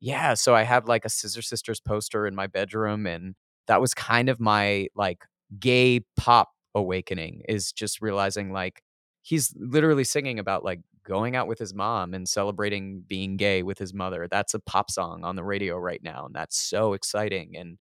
[0.00, 3.34] yeah, so I had like a Scissor Sisters poster in my bedroom, and
[3.66, 5.24] that was kind of my like
[5.58, 7.42] gay pop awakening.
[7.48, 8.82] Is just realizing like
[9.22, 13.78] he's literally singing about like going out with his mom and celebrating being gay with
[13.78, 14.28] his mother.
[14.30, 17.56] That's a pop song on the radio right now, and that's so exciting.
[17.56, 17.78] And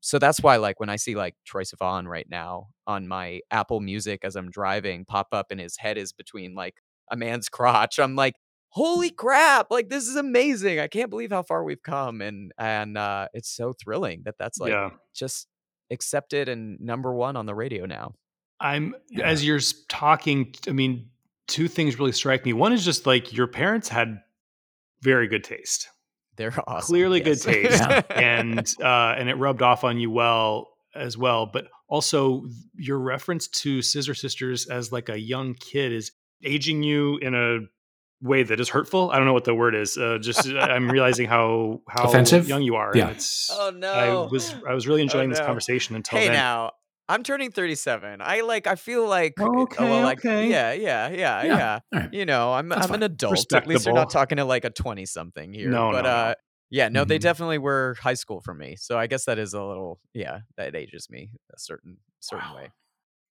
[0.00, 3.80] so that's why like when I see like Troye Sivan right now on my Apple
[3.80, 6.74] Music as I'm driving pop up and his head is between like
[7.10, 8.34] a man's crotch, I'm like,
[8.70, 10.78] holy crap, like this is amazing.
[10.78, 12.20] I can't believe how far we've come.
[12.20, 14.90] And and uh it's so thrilling that that's like yeah.
[15.14, 15.48] just
[15.90, 18.14] accepted and number one on the radio now.
[18.60, 19.26] I'm Yeah.
[19.26, 21.10] as you're talking, I mean,
[21.46, 22.52] two things really strike me.
[22.52, 24.20] One is just like your parents had
[25.02, 25.88] very good taste.
[26.36, 26.86] They're awesome.
[26.86, 27.44] Clearly yes.
[27.44, 27.80] good taste.
[27.82, 28.02] Yeah.
[28.10, 31.46] and uh, and it rubbed off on you well as well.
[31.46, 36.12] But also your reference to Scissor Sisters as like a young kid is
[36.44, 37.60] aging you in a
[38.20, 39.10] way that is hurtful.
[39.10, 39.96] I don't know what the word is.
[39.96, 42.48] Uh, just I'm realizing how how Offensive?
[42.48, 42.92] young you are.
[42.96, 43.08] Yeah.
[43.08, 45.46] And it's, Oh I was I was really enjoying this no.
[45.46, 46.34] conversation until Hey then.
[46.34, 46.72] now,
[47.08, 48.20] I'm turning 37.
[48.20, 48.66] I like.
[48.66, 49.34] I feel like.
[49.38, 50.18] Oh, uh, okay, well, like.
[50.18, 50.48] okay.
[50.48, 51.78] Yeah, yeah, yeah, Yeah, yeah.
[51.92, 52.12] all right.
[52.12, 52.68] You know, I'm.
[52.68, 53.02] That's I'm an fine.
[53.04, 53.52] adult.
[53.52, 55.70] At least you're not talking to like a 20 something here.
[55.70, 56.16] No, but no, no.
[56.16, 56.34] uh,
[56.70, 57.22] yeah, no, they Mhm.
[57.22, 58.76] definitely were high school for me.
[58.76, 60.00] So I guess that is a little.
[60.12, 62.56] Yeah, that ages me a certain certain Wow.
[62.56, 62.72] way.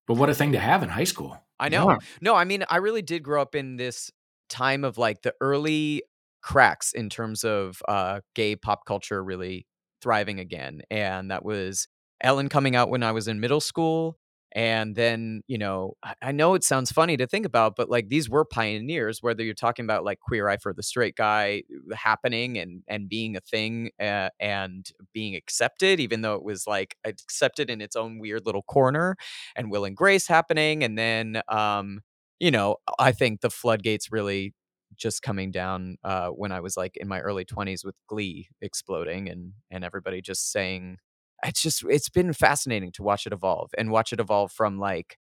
[0.06, 1.40] But what a thing to have in high school.
[1.60, 1.90] I know.
[1.90, 1.98] Yeah.
[2.22, 4.12] No, I mean, I really did grow up in this
[4.50, 6.04] time of like the early
[6.42, 9.66] cracks in terms of uh gay pop culture really
[10.02, 10.82] thriving again.
[10.92, 11.88] And that was
[12.22, 14.18] Ellen coming out when I was in middle school.
[14.56, 18.30] And then, you know, I, know it sounds funny to think about, but like these
[18.30, 22.60] were pioneers, whether you're talking about like Queer Eye for the Straight Guy uh, happening
[22.60, 27.72] and and being a thing uh, and being accepted, even though it was like accepted
[27.72, 29.16] in its own weird little corner
[29.56, 32.02] and Will and Grace happening, and then um,
[32.44, 34.54] you know, I think the floodgates really
[34.98, 39.30] just coming down uh, when I was like in my early 20s with Glee exploding
[39.30, 40.98] and and everybody just saying
[41.46, 45.18] it's just it's been fascinating to watch it evolve and watch it evolve from like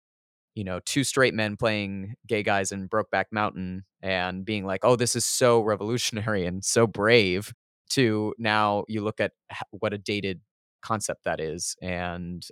[0.54, 4.94] you know two straight men playing gay guys in Brokeback Mountain and being like oh
[4.94, 7.54] this is so revolutionary and so brave
[7.90, 9.32] to now you look at
[9.70, 10.42] what a dated
[10.82, 12.46] concept that is and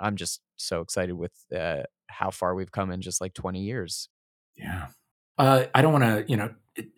[0.00, 4.08] I'm just so excited with uh, how far we've come in just like 20 years.
[4.56, 4.88] Yeah.
[5.38, 6.54] Uh, I don't want to, you know,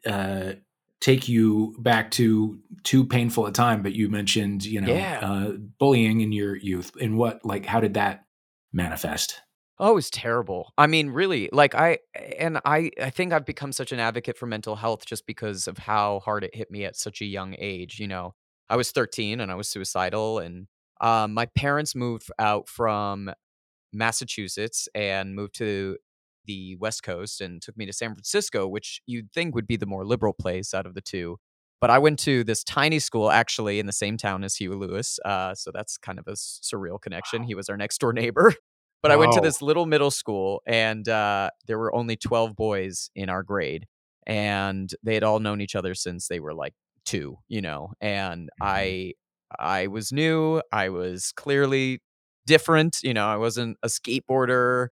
[0.07, 0.55] uh,
[1.01, 5.21] take you back to too painful a time, but you mentioned, you know, Yeah.
[5.23, 6.93] uh, bullying in your youth.
[7.01, 8.25] And what, like, how did that
[8.73, 9.41] manifest?
[9.81, 10.73] Oh, it was terrible.
[10.77, 11.99] I mean, really, like I
[12.37, 15.79] and I I think I've become such an advocate for mental health just because of
[15.79, 18.35] how hard it hit me at such a young age, you know.
[18.69, 20.67] I was 13 and I was suicidal and
[21.01, 23.31] um my parents moved out from
[23.93, 25.97] Massachusetts and moved to
[26.47, 29.87] the West Coast and took me to San Francisco, which you'd think would be the
[29.87, 31.37] more liberal place out of the two.
[31.81, 35.19] But I went to this tiny school actually in the same town as Huey Lewis.
[35.25, 37.43] Uh, so that's kind of a surreal connection.
[37.45, 38.55] He was our next door neighbor.
[39.03, 43.11] But I went to this little middle school and uh, there were only 12 boys
[43.15, 43.87] in our grade.
[44.27, 46.75] And they had all known each other since they were like
[47.05, 47.93] two, you know.
[48.01, 48.67] And Mhm.
[48.67, 49.13] I
[49.59, 50.61] I was new.
[50.73, 52.01] I was clearly
[52.49, 52.99] different.
[53.03, 54.89] You know, I wasn't a skateboarder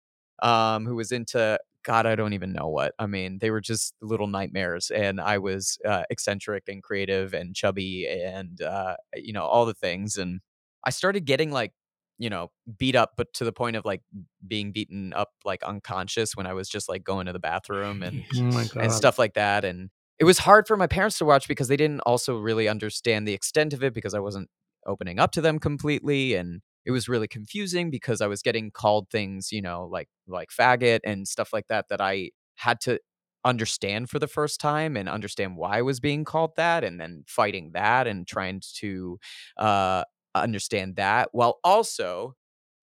[0.43, 2.95] um, who was into God, I don't even know what.
[2.99, 7.55] I mean, they were just little nightmares, and I was uh, eccentric and creative and
[7.57, 10.17] chubby and uh, you know all the things.
[10.17, 10.41] And
[10.85, 11.73] I started getting like
[12.19, 14.03] you know beat up, but to the point of like
[14.47, 18.23] being beaten up like unconscious when I was just like going to the bathroom and
[18.37, 18.73] Oh my Jesus.
[18.75, 18.85] God.
[18.85, 19.65] and stuff like that.
[19.65, 23.27] And it was hard for my parents to watch because they didn't also really understand
[23.27, 24.49] the extent of it because I wasn't
[24.87, 26.35] opening up to them completely.
[26.35, 30.51] And it was really confusing because I was getting called things, you know, like like
[30.51, 32.99] faggot and stuff like that that I had to
[33.45, 37.25] understand for the first time and understand why I was being called that and then
[37.27, 39.19] fighting that and trying to
[39.57, 42.35] uh understand that while also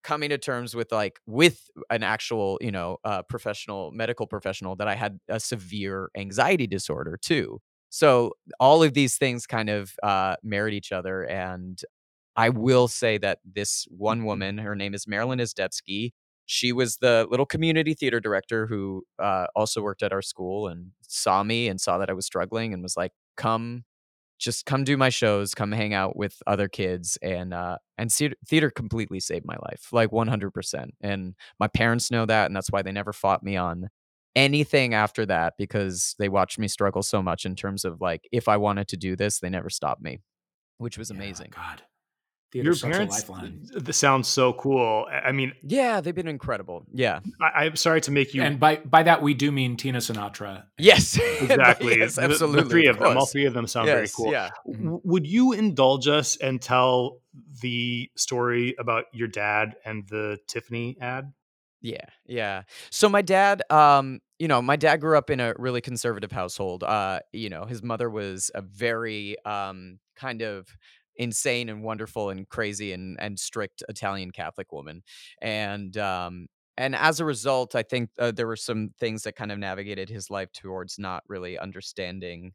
[0.02, 4.88] coming to terms with like with an actual you know uh, professional medical professional that
[4.88, 7.60] i had a severe anxiety disorder too.
[7.90, 11.80] So all of these things kind of uh, merit each other and
[12.40, 16.12] i will say that this one woman her name is marilyn isdebsky
[16.46, 20.90] she was the little community theater director who uh, also worked at our school and
[21.02, 23.84] saw me and saw that i was struggling and was like come
[24.38, 28.70] just come do my shows, come hang out with other kids, and uh, and theater,
[28.70, 30.94] completely saved my life, like one hundred percent.
[31.02, 33.88] And my parents know that, and that's why they never fought me on
[34.36, 38.48] anything after that because they watched me struggle so much in terms of like if
[38.48, 40.20] I wanted to do this, they never stopped me,
[40.78, 41.52] which was Yeah, amazing.
[42.52, 42.64] God.
[42.64, 43.60] Your Theater's parents lifeline.
[43.70, 45.06] th- th- sounds so cool.
[45.10, 46.84] I I mean, Yeah, they've been incredible.
[46.92, 47.20] Yeah.
[47.40, 50.64] I, I'm sorry to make you And by by that we do mean Tina Sinatra.
[50.78, 51.16] Yes.
[51.40, 51.98] exactly.
[51.98, 54.32] yes, The- the, three of, them, all three of them sound very cool.
[54.32, 54.50] Yeah.
[54.66, 57.18] W- Would you indulge us and tell
[57.62, 61.32] the story about your dad and the Tiffany ad?
[61.82, 62.62] Yeah, yeah.
[62.90, 66.82] So my dad, um, you know, my dad grew up in a really conservative household.
[66.84, 70.68] Uh, you know, his mother was a very um kind of
[71.16, 75.02] insane and wonderful and crazy and and strict Italian Catholic woman.
[75.42, 76.46] And um
[76.76, 80.08] and as a result, I think uh, there were some things that kind of navigated
[80.08, 82.52] his life towards not really understanding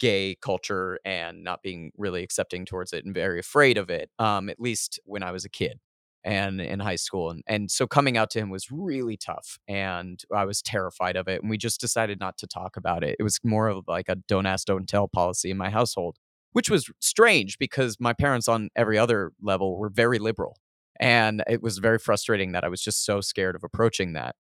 [0.00, 4.48] gay culture and not being really accepting towards it and very afraid of it um
[4.48, 5.80] at least when i was a kid
[6.24, 7.30] and in high school.
[7.30, 11.28] And and so coming out to him was really tough and i was terrified of
[11.28, 13.16] it and we just decided not to talk about it.
[13.18, 16.16] It was more of like a don't ask don't tell policy in my household
[16.58, 20.56] which was strange because my parents on every other level were very liberal
[21.00, 24.34] and it was very frustrating that i was just so scared of approaching that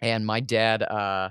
[0.00, 1.28] and my dad uh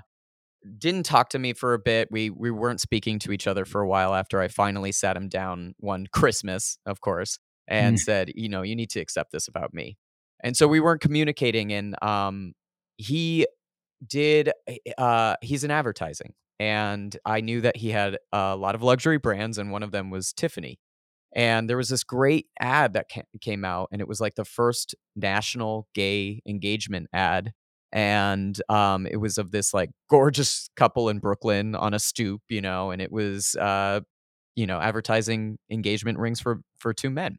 [0.78, 2.08] didn't talk to me for a bit.
[2.10, 5.28] We we weren't speaking to each other for a while after I finally sat him
[5.28, 8.00] down one Christmas, of course, and Mm.
[8.00, 9.96] said, "You know, you need to accept this about me."
[10.44, 11.72] and so we weren't communicating.
[11.72, 12.52] And um,
[12.96, 13.46] he
[14.06, 14.50] did.
[14.98, 19.58] Uh, he's in advertising, and I knew that he had a lot of luxury brands,
[19.58, 20.78] and one of them was Tiffany.
[21.34, 24.44] And there was this great ad that ca- came out, and it was like the
[24.44, 27.52] first national gay engagement ad.
[27.92, 32.60] And um, it was of this like gorgeous couple in Brooklyn on a stoop, you
[32.60, 34.00] know, and it was, uh,
[34.56, 37.38] you know, advertising engagement rings for for two men.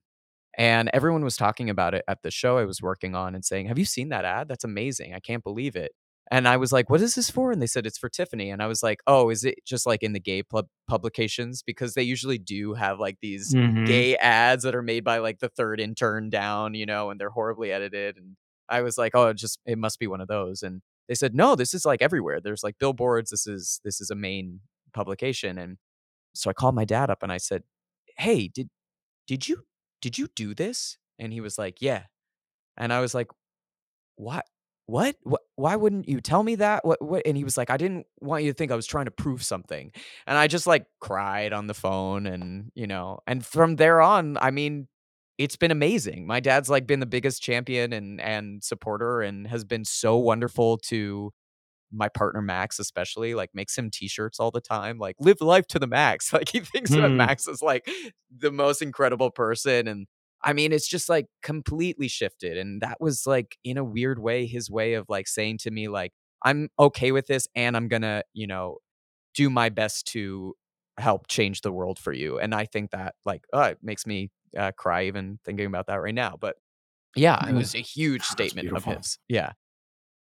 [0.57, 3.67] And everyone was talking about it at the show I was working on and saying,
[3.67, 4.47] Have you seen that ad?
[4.49, 5.13] That's amazing.
[5.13, 5.91] I can't believe it.
[6.31, 7.51] And I was like, What is this for?
[7.51, 8.49] And they said, It's for Tiffany.
[8.51, 11.63] And I was like, Oh, is it just like in the gay pub- publications?
[11.63, 13.85] Because they usually do have like these Mhm.
[13.87, 17.29] gay ads that are made by like the third intern down, you know, and they're
[17.31, 18.17] horribly edited.
[18.17, 18.35] And
[18.69, 20.61] I was like, Oh, it just, it must be one of those.
[20.61, 22.39] And they said, No, this is like everywhere.
[22.41, 23.31] There's like billboards.
[23.31, 24.59] This is, this is a main
[24.93, 25.57] publication.
[25.57, 25.77] And
[26.35, 27.63] so I called my dad up and I said,
[28.17, 28.69] Hey, did,
[29.27, 29.63] did you
[30.01, 30.97] did you do this?
[31.17, 32.03] And he was like, yeah.
[32.77, 33.27] And I was like,
[34.15, 34.45] what?
[34.89, 35.17] What?
[35.21, 35.41] What?
[35.55, 36.83] Why wouldn't you tell me that?
[36.83, 36.99] What?
[36.99, 37.21] What?
[37.25, 39.43] And he was like, I didn't want you to think I was trying to prove
[39.43, 39.91] something.
[40.25, 44.37] And I just like cried on the phone, and you know, and from there on,
[44.41, 44.87] I mean,
[45.37, 46.25] it's been amazing.
[46.25, 50.77] My dad's like been the biggest champion and and supporter, and has been so wonderful
[50.87, 51.31] to
[51.91, 55.79] my partner Max especially like makes him t-shirts all the time like live life to
[55.79, 57.17] the max like he thinks that Hmm.
[57.17, 57.89] Max is like
[58.35, 60.07] the most incredible person and
[60.43, 64.45] I mean it's just like completely shifted and that was like in a weird way
[64.45, 68.03] his way of like saying to me like I'm okay with this and I'm going
[68.03, 68.77] to you know
[69.35, 70.55] do my best to
[70.97, 72.39] help change the world for you.
[72.39, 75.97] And I think that like uh, it makes me uh, cry even thinking about that
[75.97, 76.57] right now but
[77.15, 77.57] yeah it Mm.
[77.57, 79.17] was a huge statement of his.
[79.29, 79.53] Yeah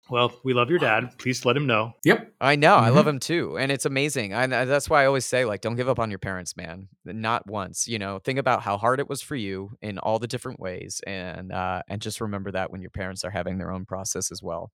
[0.09, 1.17] Well, we love your dad.
[1.17, 1.93] Please let him know.
[2.03, 2.33] Yep.
[2.39, 2.75] I know.
[2.75, 2.95] I Mhm.
[2.95, 3.57] love him too.
[3.57, 4.33] And it's amazing.
[4.33, 6.89] And uh, that's why I always say, like, don't give up on your parents, man.
[7.03, 7.87] Not once.
[7.87, 11.01] You know, think about how hard it was for you in all the different ways.
[11.07, 14.43] And uh and just remember that when your parents are having their own process as
[14.43, 14.71] well.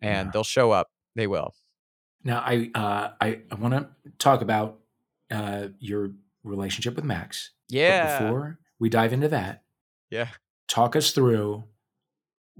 [0.00, 0.30] And Yeah.
[0.32, 0.88] they'll show up.
[1.16, 1.54] They will.
[2.24, 4.78] Now, I uh, I, I want to talk about
[5.30, 6.12] uh, your
[6.44, 7.50] relationship with Max.
[7.68, 8.18] Yeah.
[8.20, 9.64] But before we dive into that,
[10.10, 10.28] Yeah.
[10.68, 11.64] talk us through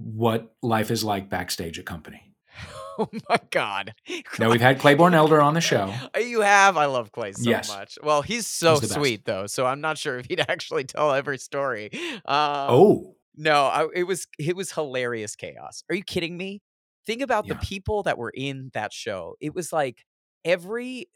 [0.05, 2.23] what life is like backstage at company.
[2.99, 3.95] Oh my God.
[4.39, 5.95] Now we've had Claybourne Elder on the show.
[6.15, 6.77] You have.
[6.77, 7.67] I love Clay so Yes.
[7.71, 7.97] much.
[8.03, 11.39] Well, he's so He's sweet though, so I'm not sure if he'd actually tell every
[11.39, 11.89] story.
[12.27, 15.83] Um, Oh, No, I, it was it was hilarious chaos.
[15.89, 16.61] Are you kidding me?
[17.07, 19.37] Think about the people that were in that show.
[19.41, 20.05] It was like
[20.45, 21.07] every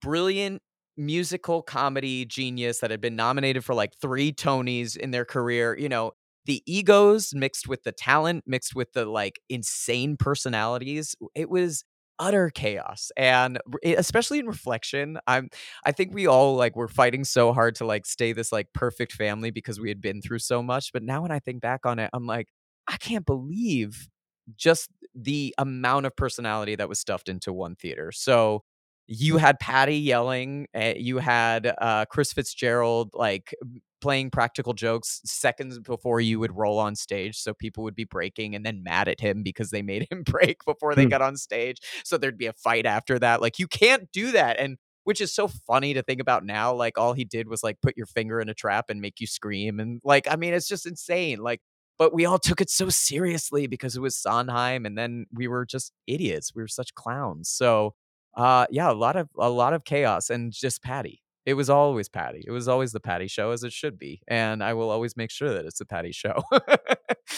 [0.00, 0.62] brilliant
[0.96, 5.88] musical comedy genius that had been nominated for like 3 Tonys in their career, you
[5.88, 6.12] know,
[6.46, 11.14] the egos mixed with the talent, mixed with the like insane personalities.
[11.34, 11.84] It was
[12.18, 13.10] utter chaos.
[13.16, 15.48] And especially in reflection, I'm
[15.84, 19.12] I think we all like were fighting so hard to like stay this like perfect
[19.12, 20.92] family because we had been through so much.
[20.92, 22.48] But now when I think back on it, I'm like,
[22.86, 24.08] I can't believe
[24.56, 28.12] just the amount of personality that was stuffed into one theater.
[28.12, 28.62] So
[29.06, 33.54] you had Patti yelling, uh, you had uh, Chris Fitzgerald like
[34.00, 37.36] playing practical jokes seconds before you would roll on stage.
[37.38, 40.64] So people would be breaking and then mad at him because they made him break
[40.64, 41.10] before they Hmm.
[41.10, 41.78] got on stage.
[42.04, 43.40] So there'd be a fight after that.
[43.40, 44.58] Like you can't do that.
[44.58, 46.72] And which is so funny to think about now.
[46.74, 49.26] Like all he did was like put your finger in a trap and make you
[49.26, 49.78] scream.
[49.78, 51.40] And like, I mean, it's just insane.
[51.40, 51.60] Like,
[51.98, 55.64] but we all took it so seriously because it was Sondheim, and then we were
[55.64, 56.52] just idiots.
[56.54, 57.48] We were such clowns.
[57.50, 57.94] So,
[58.36, 61.20] uh, yeah, a lot of a lot of chaos and just Patti.
[61.46, 62.42] It was always Patti.
[62.46, 65.30] It was always the Patti show, as it should be, and I will always make
[65.30, 66.42] sure that it's the Patti show.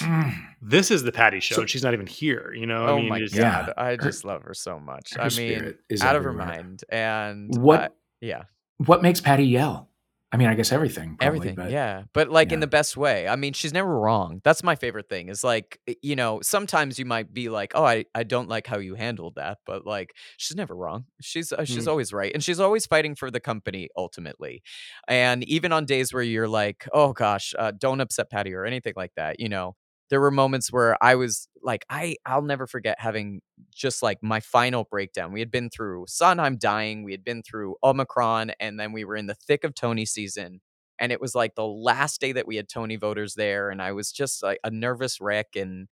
[0.01, 0.33] Mm.
[0.63, 1.57] This is the Patti show.
[1.57, 2.53] So- and she's not even here.
[2.55, 3.73] You know, oh I mean, my it's- god, Yeah.
[3.77, 5.15] I Her- just love her so much.
[5.15, 7.89] her I mean, spirit is out of her mind, and What- I-
[8.21, 8.43] yeah.
[8.79, 9.91] what makes Patti yell?
[10.33, 11.17] I mean, I guess everything.
[11.19, 13.27] Probably, Everything, but yeah, but like in the best way.
[13.29, 14.41] I mean, she's never wrong.
[14.45, 15.29] That's my favorite thing.
[15.29, 18.79] Is like, you know, sometimes you might be like, "Oh, I, I don't like how
[18.79, 21.07] you handled that," but like, she's never wrong.
[21.23, 21.89] She's uh, she's Mm.
[21.89, 24.63] always right, and she's always fighting for the company ultimately.
[25.09, 28.95] And even on days where you're like, "Oh gosh, uh, don't upset Patti" or anything
[28.97, 29.75] like that, you know,
[30.11, 33.41] there were moments where I was like, I I'll never forget having
[33.75, 35.33] just like my final breakdown.
[35.33, 39.17] We had been through Sondheim dying, we had been through Omicron, and then we were
[39.17, 40.61] in the thick of Tony season.
[40.99, 43.93] And it was like the last day that we had Tony voters there, and I
[43.93, 45.89] was just like a nervous wreck and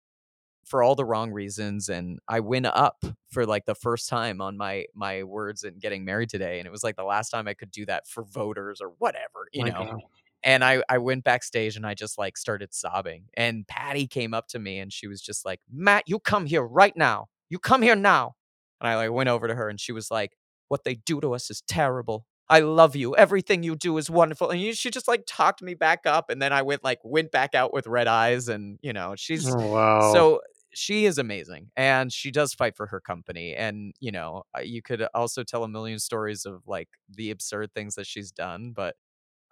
[0.65, 1.89] for all the wrong reasons.
[1.89, 6.05] And I went up for like the first time on my my words and getting
[6.05, 6.59] married today.
[6.59, 9.47] And it was like the last time I could do that for voters or whatever,
[9.53, 10.01] you My know God.
[10.43, 13.25] And I I went backstage and I just like started sobbing.
[13.35, 16.63] And Patti came up to me and she was just like, "Matt, you come here
[16.63, 17.27] right now.
[17.49, 18.35] You come here now."
[18.79, 20.37] And I like went over to her and she was like,
[20.69, 22.25] "What they do to us is terrible.
[22.49, 23.15] I love you.
[23.15, 24.49] Everything you do is wonderful.
[24.49, 26.29] And she just like talked me back up.
[26.29, 28.47] And then I went like went back out with red eyes.
[28.49, 30.31] And you know, she's Oh wow.
[30.31, 30.41] so
[30.73, 33.55] she is amazing and she does fight for her company.
[33.55, 37.73] And you know, uh, you could also tell a million stories of like the absurd
[37.73, 38.95] things that she's done, but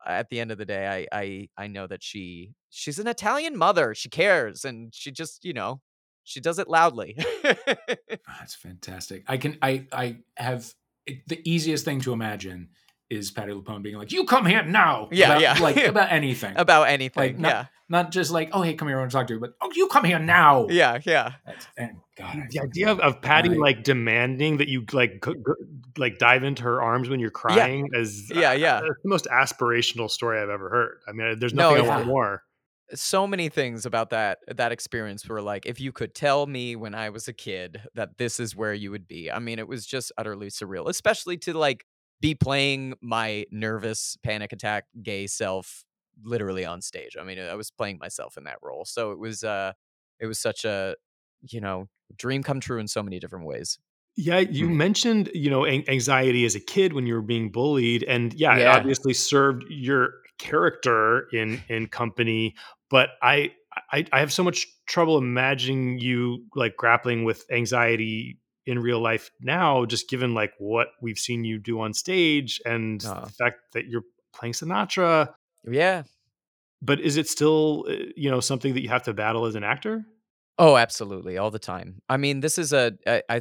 [0.06, 3.58] at the end of the day, I I I know that she she's an Italian
[3.58, 3.94] mother.
[3.94, 5.82] She cares and she just, you know,
[6.24, 7.16] she does it loudly.
[7.44, 9.24] That's fantastic.
[9.28, 10.74] I can I I have
[11.06, 12.70] it, the easiest thing to imagine
[13.10, 15.58] is Patti LuPone being like, "You come here now." Yeah, about, yeah.
[15.62, 17.22] like about anything, About anything.
[17.24, 17.66] like not yeah.
[17.90, 19.72] not just like, "Oh, hey, come here, I want to talk to you," but "Oh,
[19.76, 21.34] you come here now." Yeah, yeah.
[21.46, 23.58] That's, and God, the idea of, of Patti Right.
[23.60, 25.56] like demanding that you like go, go-
[25.98, 28.82] like dive into her arms when you're crying is Yeah, uh, yeah.
[28.82, 31.00] that's the most aspirational story I've ever heard.
[31.08, 31.96] I mean, there's No, nothing I yeah.
[31.96, 32.44] want more.
[32.94, 36.94] so many things about that that experience were like if you could tell me when
[36.96, 39.32] I was a kid that this is where you would be.
[39.32, 41.86] I mean, it was just utterly surreal, especially to like
[42.22, 45.84] be playing my nervous panic attack gay self
[46.24, 47.16] literally on stage.
[47.20, 48.86] I mean, I was playing myself in that role.
[48.86, 49.74] So it was uh
[50.20, 50.96] it was such a
[51.42, 53.80] you know, dream come true in so many different ways.
[54.16, 54.76] Yeah, you Mhm.
[54.76, 58.58] mentioned, you know, an- anxiety as a kid when you were being bullied and yeah,
[58.58, 62.56] it obviously served your character in in company,
[62.90, 63.54] but I
[63.94, 69.32] I I have so much trouble imagining you like grappling with anxiety in real life
[69.42, 73.58] now just given like what we've seen you do on stage and Uh, the fact
[73.74, 74.04] that you're
[74.34, 75.34] playing Sinatra,
[75.66, 76.04] yeah.
[76.82, 79.64] but is it still, uh, you know, something that you have to battle as an
[79.64, 80.06] actor?
[80.62, 82.02] Oh, absolutely, all the time.
[82.10, 82.92] I mean, this is a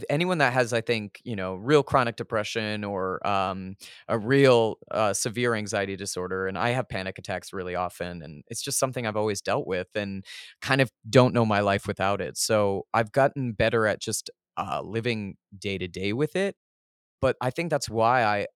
[0.08, 3.74] anyone that has, I think, you know, real chronic depression or um,
[4.06, 8.62] a real uh, severe anxiety disorder, and I have panic attacks really often, and it's
[8.62, 10.24] just something I've always dealt with, and
[10.62, 12.36] kind of don't know my life without it.
[12.38, 16.56] So I've gotten better at just uh, living day to day with it.
[17.20, 18.46] But I think that's why I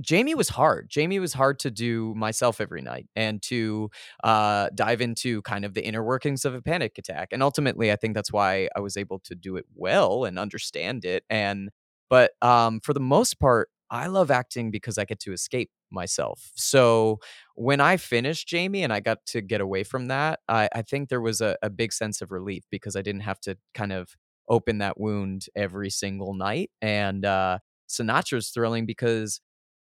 [0.00, 0.88] Jamie was hard.
[0.88, 3.90] Jamie was hard to do myself every night and to
[4.22, 7.28] uh, dive into kind of the inner workings of a panic attack.
[7.32, 11.04] And ultimately, I think that's why I was able to do it well and understand
[11.04, 11.24] it.
[11.28, 11.70] And
[12.08, 16.50] but um, for the most part, I love acting because I get to escape myself.
[16.54, 17.18] So
[17.54, 21.08] when I finished Jamie and I got to get away from that, I, I think
[21.08, 24.16] there was a, a big sense of relief because I didn't have to kind of
[24.48, 26.70] open that wound every single night.
[26.80, 29.40] And uh, Sinatra's thrilling because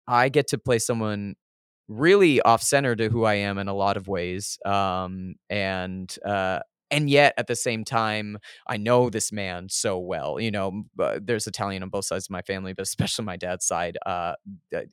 [0.06, 1.34] I get to play someone
[1.88, 4.59] really off center to who I am in a lot of ways.
[4.64, 10.40] Um, and uh, and yet at the same time, I know this man so well.
[10.40, 13.66] You know, uh, there's Italian on both sides of my family, but especially my dad's
[13.66, 13.98] side.
[14.06, 14.34] Uh,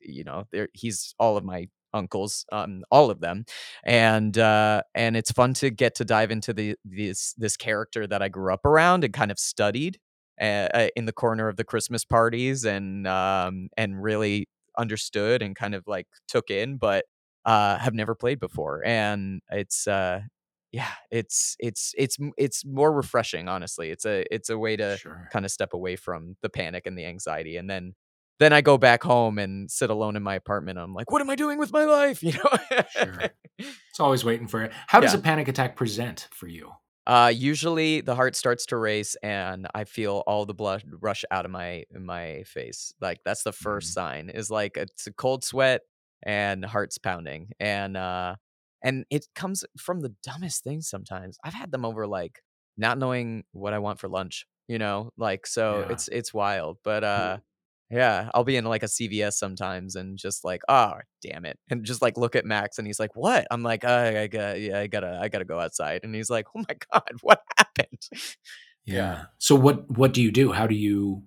[0.00, 3.44] you know, there he's all of my uncles, um, all of them,
[3.84, 8.22] and uh, and it's fun to get to dive into the this this character that
[8.22, 9.98] I grew up around and kind of studied.
[10.38, 15.74] Uh, in the corner of the Christmas parties and um and really understood and kind
[15.74, 17.06] of like took in, but
[17.46, 18.82] uh, have never played before.
[18.84, 20.20] And it's uh,
[20.72, 23.90] yeah, it's it's it's it's more refreshing, honestly.
[23.90, 25.28] It's a it's a way to Sure.
[25.30, 27.94] kind of step away from the panic and the anxiety, and then
[28.38, 30.78] then I go back home and sit alone in my apartment.
[30.78, 32.22] I'm like, what am I doing with my life?
[32.22, 32.84] You know.
[32.90, 33.30] Sure.
[33.58, 34.72] It's always waiting for it.
[34.88, 35.20] How does Yeah.
[35.20, 36.72] a panic attack present for you?
[37.06, 41.44] Uh, usually the heart starts to race and I feel all the blood rush out
[41.44, 42.92] of my my face.
[43.00, 43.94] Like that's the first Mhm.
[43.94, 45.82] sign is like it's a cold sweat
[46.24, 47.52] and heart's pounding.
[47.60, 48.36] And uh
[48.82, 51.38] and it comes from the dumbest things sometimes.
[51.44, 52.42] I've had them over like
[52.76, 55.12] not knowing what I want for lunch, you know?
[55.16, 55.92] Like so Yeah.
[55.92, 56.78] it's it's wild.
[56.82, 57.38] But uh
[57.90, 61.84] yeah, I'll be in like a CVS sometimes and just like, oh damn it, and
[61.84, 63.46] just like look at Max and he's like, what?
[63.50, 66.46] I'm like, I, I got, yeah, I gotta, I gotta go outside, and he's like,
[66.56, 68.08] oh my god, what happened?
[68.84, 69.24] Yeah.
[69.38, 70.52] So what what do you do?
[70.52, 71.22] How do you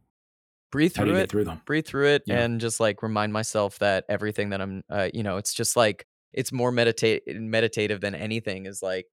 [0.71, 1.61] Breathe how do through you it, get through them?
[1.65, 2.41] breathe through it, Yeah.
[2.41, 6.05] and just like remind myself that everything that I'm, uh, you know, it's just like
[6.31, 8.67] it's more meditate meditative than anything.
[8.67, 9.07] Is like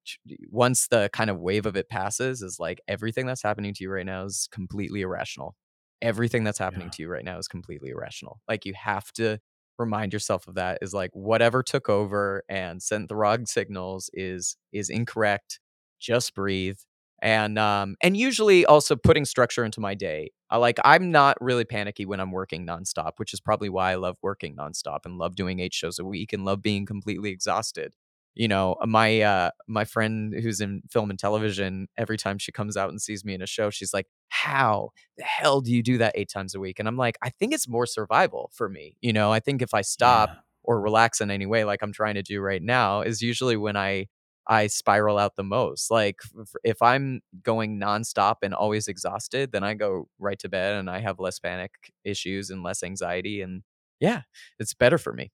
[0.51, 3.91] once the kind of wave of it passes, is like everything that's happening to you
[3.91, 5.57] right now is completely irrational.
[6.03, 6.91] Everything that's happening Yeah.
[6.93, 8.41] to you right now is completely irrational.
[8.49, 9.39] Like you have to
[9.79, 10.79] remind yourself of that.
[10.83, 15.61] Is like whatever took over and sent the wrong signals is is incorrect.
[16.01, 16.79] Just breathe
[17.23, 20.31] and um and usually also putting structure into my day.
[20.51, 23.95] I like I'm not really panicky when I'm working nonstop, which is probably why I
[23.97, 27.95] love working nonstop and love doing eight shows a week and love being completely exhausted.
[28.37, 32.77] You know, my uh my friend who's in film and television, every time she comes
[32.77, 35.99] out and sees me in a show, she's like, "How the hell do you do
[35.99, 38.97] that eight times a week?" And I'm like, "I think it's more survival for me."
[39.01, 40.41] You know, I think if I stop Yeah.
[40.65, 43.77] or relax in any way like I'm trying to do right now is usually when
[43.77, 44.09] I
[44.49, 45.91] I spiral out the most.
[45.91, 46.21] Like
[46.65, 51.01] if I'm going nonstop and always exhausted, then I go right to bed and I
[51.01, 53.63] have less panic issues and less anxiety and
[54.01, 54.23] yeah,
[54.59, 55.33] it's better for me.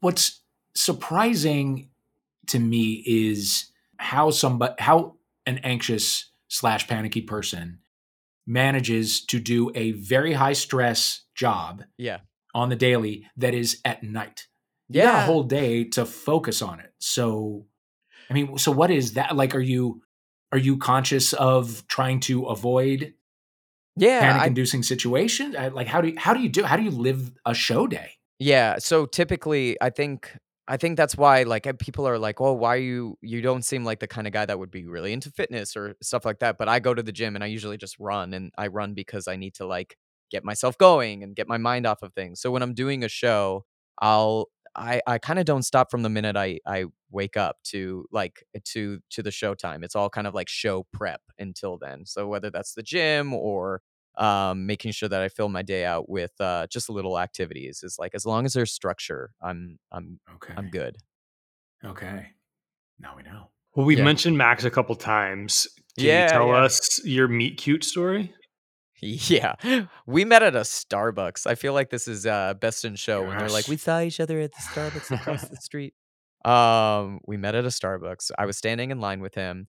[0.00, 0.39] What's
[0.74, 1.88] surprising
[2.48, 5.16] to me is how somebody how
[5.46, 7.78] an anxious slash panicky person
[8.46, 12.18] manages to do a very high stress job Yeah.
[12.54, 14.48] on the daily that is at night.
[14.88, 15.12] You Yeah.
[15.12, 16.92] got a whole day to focus on it.
[16.98, 17.66] So
[18.28, 20.02] I mean, so what is that like are you
[20.52, 23.14] are you conscious of trying to avoid
[23.96, 24.20] Yeah.
[24.20, 25.54] panic inducing situations?
[25.54, 28.12] Like how do you, how do you do how do you live a show day?
[28.38, 30.36] Yeah, so typically I think
[30.68, 33.98] I think that's why like people are like, "Oh, why you you don't seem like
[34.00, 36.68] the kind of guy that would be really into fitness or stuff like that." But
[36.68, 39.36] I go to the gym and I usually just run and I run because I
[39.36, 39.96] need to like
[40.30, 42.40] get myself going and get my mind off of things.
[42.40, 43.64] So when I'm doing a show,
[44.00, 44.46] I'll
[44.76, 48.44] I I kind of don't stop from the minute I I wake up to like
[48.66, 49.82] to to the show time.
[49.84, 52.06] It's all kind of like show prep until then.
[52.06, 53.82] So whether that's the gym or
[54.16, 57.96] um, making sure that I fill my day out with uh, just little activities is
[57.98, 60.54] like as long as there's structure, I'm I'm Okay.
[60.56, 60.96] I'm good.
[61.84, 62.26] Okay.
[62.98, 63.50] Now we know.
[63.74, 64.04] Well, we've Yeah.
[64.04, 65.66] mentioned Max a couple times.
[65.96, 66.64] Can Yeah, you tell yeah.
[66.64, 68.34] us your meet cute story?
[69.02, 69.54] Yeah,
[70.06, 71.46] we met at a Starbucks.
[71.46, 74.20] I feel like this is uh, best in show when they're like, we saw each
[74.20, 75.94] other at the Starbucks across the street.
[76.44, 78.30] Um, we met at a Starbucks.
[78.38, 79.68] I was standing in line with him.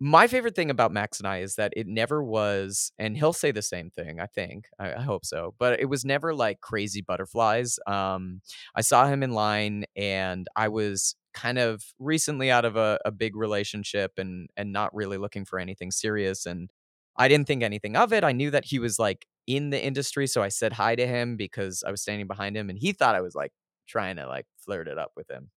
[0.00, 3.50] My favorite thing about Max and I is that it never was, and he'll say
[3.50, 4.20] the same thing.
[4.20, 7.80] I think, I, I hope so, but it was never like crazy butterflies.
[7.84, 8.40] Um,
[8.76, 13.10] I saw him in line, and I was kind of recently out of a, a
[13.10, 16.70] big relationship and and not really looking for anything serious and
[17.16, 18.24] I didn't think anything of it.
[18.24, 21.36] I knew that he was like in the industry, so I said hi to him
[21.36, 23.52] because I was standing behind him and he thought I was like
[23.88, 25.50] trying to like flirt it up with him.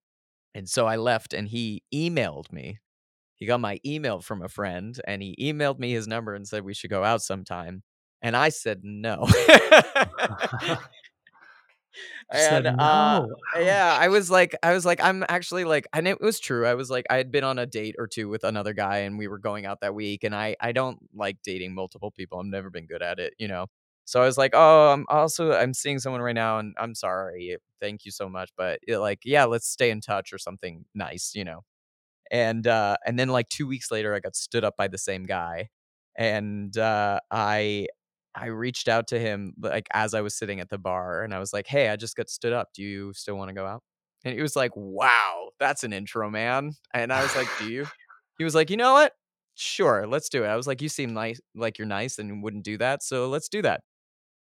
[0.55, 2.79] And so I left and he emailed me.
[3.41, 6.63] He got my email from a friend and he emailed me his number and said
[6.63, 7.83] we should go out sometime.
[8.21, 9.27] And I said no.
[12.33, 13.21] You said and uh
[13.59, 16.65] yeah, I was like I was like I'm actually like and it was true.
[16.65, 19.17] I was like I had been on a date or two with another guy and
[19.17, 22.39] we were going out that week and I I don't like dating multiple people.
[22.39, 23.67] I've never been good at it, you know.
[24.05, 27.57] So I was like, "Oh, I'm also I'm seeing someone right now and I'm sorry.
[27.81, 31.33] Thank you so much, but it, like yeah, let's stay in touch or something nice,
[31.35, 31.63] you know."
[32.31, 35.25] And uh and then like 2 weeks later I got stood up by the same
[35.25, 35.69] guy
[36.17, 37.87] and uh I
[38.35, 41.39] I reached out to him like as I was sitting at the bar and I
[41.39, 42.69] was like, "Hey, I just got stood up.
[42.73, 43.83] Do you still want to go out?"
[44.25, 47.87] And he was like, "Wow, that's an intro, man." And I was like, "Do you?"
[48.39, 49.13] He was like, "You know what?
[49.55, 52.63] Sure, let's do it." I was like, "You seem nice like you're nice and wouldn't
[52.65, 53.81] do that, so let's do that."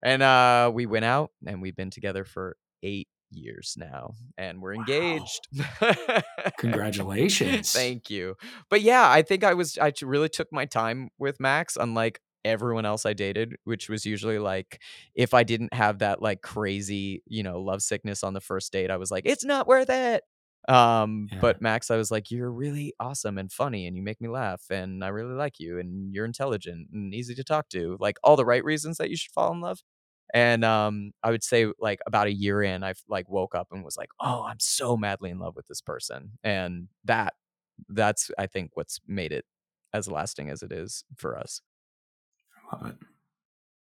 [0.02, 4.74] And uh we went out and we've been together for 8 years now and we're
[4.74, 4.74] Wow.
[4.74, 5.48] engaged.
[6.58, 7.72] Congratulations.
[7.72, 8.36] Thank you.
[8.70, 12.84] But yeah, I think I was I really took my time with Max, unlike everyone
[12.84, 14.80] else I dated, which was usually like
[15.14, 18.90] if I didn't have that like crazy, you know, love sickness on the first date,
[18.90, 20.22] I was like, it's not worth it.
[20.68, 21.40] Um, Yeah.
[21.40, 24.62] but Max, I was like, you're really awesome and funny and you make me laugh
[24.70, 27.96] and I really like you and you're intelligent and easy to talk to.
[28.00, 29.80] Like all the right reasons that you should fall in love.
[30.32, 33.84] And um, I would say like about a year in, I like woke up and
[33.84, 37.34] was like, "Oh, I'm so madly in love with this person," and that
[37.88, 39.44] that's I think what's made it
[39.92, 41.60] as lasting as it is for us.
[42.72, 42.96] Love it.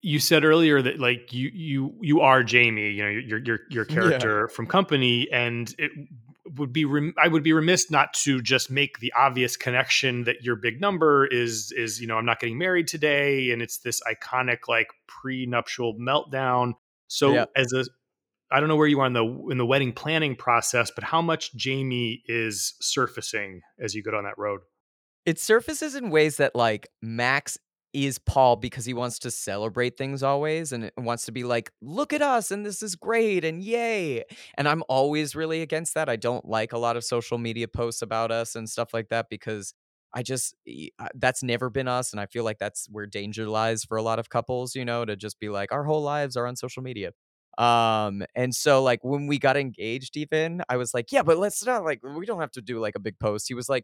[0.01, 3.85] you said earlier that like you you you are Jamie, you know, your your your
[3.89, 3.95] Yeah.
[3.95, 5.91] character from Company, and it
[6.55, 10.43] would be rem- I would be remiss not to just make the obvious connection that
[10.43, 14.01] your big number is is you know I'm not getting married today, and it's this
[14.01, 16.73] iconic like prenuptial meltdown.
[17.07, 17.45] So Yeah.
[17.55, 17.85] as a
[18.49, 21.21] I don't know where you are in the in the wedding planning process, but how
[21.21, 24.61] much Jamie is surfacing as you go down that road?
[25.25, 27.57] It surfaces in ways that like Max
[28.05, 32.13] is Paul because he wants to celebrate things always and wants to be like, look
[32.13, 34.23] at us and this is great and yay.
[34.57, 36.09] And I'm always really against that.
[36.09, 39.27] I don't like a lot of social media posts about us and stuff like that
[39.29, 39.73] because
[40.13, 40.55] I just
[40.99, 44.01] uh, that's never been us and I feel like that's where danger lies for a
[44.03, 46.83] lot of couples, you know, to just be like our whole lives are on social
[46.83, 47.11] media.
[47.57, 51.65] Um and so like when we got engaged even, I was like, yeah, but let's
[51.65, 53.47] not like we don't have to do like a big post.
[53.47, 53.83] He was like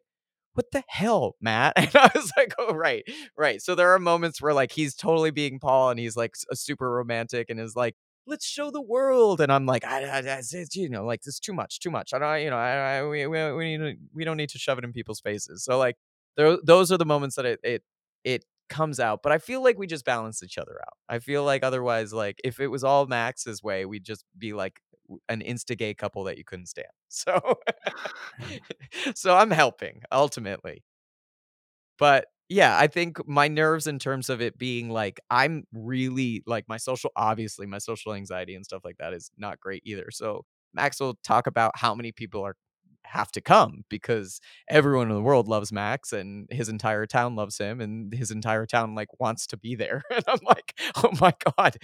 [0.53, 1.73] what the hell, Matt?
[1.77, 3.03] And I was like, oh, right,
[3.37, 3.61] right.
[3.61, 6.89] So there are moments where like he's totally being Paul and he's like a super
[6.91, 7.95] romantic and is like,
[8.25, 9.41] let's show the world.
[9.41, 10.41] And I'm like, I, I, I-
[10.73, 12.13] you know, like this is too much, too much.
[12.13, 14.59] I don't, you know, I, I we, we, we, need to, we don't need to
[14.59, 15.63] shove it in people's faces.
[15.65, 15.97] So like,
[16.37, 17.83] tho- those are the moments that it, it,
[18.23, 19.21] it comes out.
[19.23, 20.93] But I feel like we just balance each other out.
[21.09, 24.79] I feel like otherwise, like if it was all Max's way, we'd just be like
[25.29, 26.87] an insta gay couple that you couldn't stand.
[27.15, 27.59] So,
[29.15, 30.83] so I'm helping ultimately.
[31.97, 36.65] But Yeah, I think my nerves in terms of it being like I'm really like
[36.67, 40.09] my social obviously my social anxiety and stuff like that is not great either.
[40.11, 40.43] So
[40.73, 42.55] Max will talk about how many people are
[43.05, 44.39] have to come because
[44.69, 48.65] everyone in the world loves Max and his entire town loves him and his entire
[48.65, 50.03] town like wants to be there.
[50.13, 51.77] And I'm like, "Oh my god.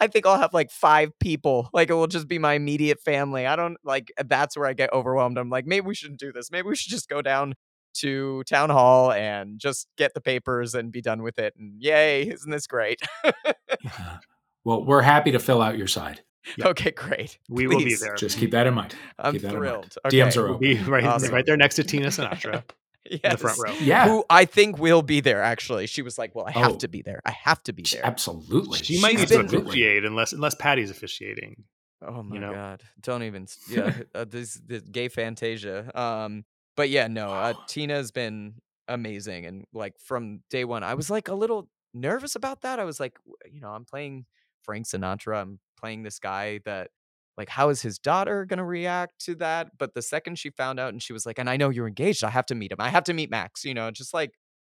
[0.00, 1.68] I think I'll have like 5 people.
[1.72, 3.46] Like it will just be my immediate family.
[3.46, 5.38] I don't like that's where I get overwhelmed.
[5.38, 6.50] I'm like, maybe we shouldn't do this.
[6.50, 7.54] Maybe we should just go down
[7.94, 11.54] to town hall and just get the papers and be done with it.
[11.56, 13.00] And yay, isn't this great?
[14.64, 16.22] Well, we're happy to fill out your side.
[16.58, 16.66] Yep.
[16.68, 17.38] Okay, great.
[17.48, 18.14] We will be there.
[18.14, 18.94] Just keep that in mind.
[19.18, 19.92] I'm keep that in mind.
[19.92, 19.98] thrilled.
[20.12, 20.40] DMs Okay.
[20.40, 21.32] are We'll be right, Awesome.
[21.34, 22.62] right there next to Tina Sinatra
[23.04, 23.74] in the front row.
[23.80, 25.86] Yeah, Who I think will be there actually.
[25.86, 26.76] She was like, Well, I have Oh.
[26.76, 27.20] to be there.
[27.24, 28.04] I have to be there.
[28.04, 28.78] absolutely.
[28.78, 31.64] She might need to officiate unless unless Patti's officiating.
[32.06, 32.52] Oh my know?
[32.52, 32.82] god!
[33.00, 33.46] Don't even.
[33.70, 35.90] Yeah, uh, this the gay Fantasia.
[35.98, 36.44] Um,
[36.76, 37.30] but yeah, no.
[37.30, 42.36] Uh, Tina's been amazing, and like from day one, I was like a little nervous
[42.36, 42.78] about that.
[42.78, 43.18] I was like,
[43.50, 44.26] you know, I'm playing
[44.62, 45.40] Frank Sinatra.
[45.40, 46.90] I'm playing this guy that,
[47.36, 49.76] like, how is his daughter gonna react to that?
[49.78, 52.24] But the second she found out, and she was like, and I know you're engaged.
[52.24, 52.80] I have to meet him.
[52.80, 53.64] I have to meet Max.
[53.64, 54.32] You know, just like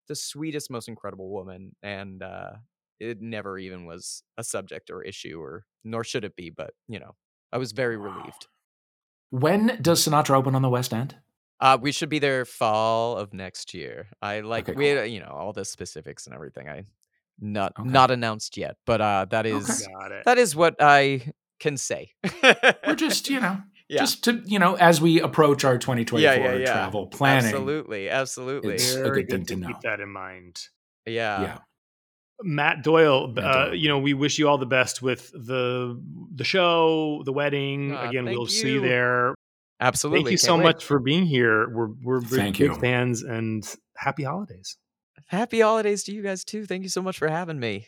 [0.08, 2.54] the sweetest, most incredible woman, and uh,
[3.00, 6.50] it never even was a subject or issue, or nor should it be.
[6.50, 7.16] But you know,
[7.52, 8.48] I was very relieved.
[9.30, 11.16] When does Sinatra open on the West End?
[11.60, 14.08] Uh, we should be there fall of next year.
[14.22, 14.98] I like Okay, we, cool.
[14.98, 16.70] had, you know, all the specifics and everything.
[16.70, 16.84] I
[17.40, 17.90] not Okay.
[17.90, 20.26] not announced yet, but uh, that is Got it.
[20.26, 22.12] that is what I can say.
[22.86, 24.00] We're just, you know, Yeah.
[24.00, 26.66] just to, you know, as we approach our 2024 yeah, yeah, yeah.
[26.66, 27.46] travel planning.
[27.46, 28.74] Absolutely, absolutely.
[28.76, 29.68] It's- a Very good thing to to know.
[29.68, 30.60] keep that in mind.
[31.06, 31.42] Yeah.
[31.42, 31.58] Yeah.
[32.44, 33.76] Matt Doyle, Matt uh, Doyle.
[33.76, 36.00] you know, we wish you all the best with the
[36.36, 37.94] the show, the wedding.
[37.96, 38.82] Ah, Again, we'll see you you.
[38.82, 39.34] there.
[39.80, 40.20] absolutely.
[40.20, 40.64] Thank you Can't so wait.
[40.64, 41.68] much for being here.
[41.74, 42.76] We're we're big, Thank big you.
[42.76, 43.64] fans and
[43.96, 44.78] happy holidays.
[45.28, 46.66] Happy holidays to you guys too.
[46.66, 47.88] Thank you so much for having me.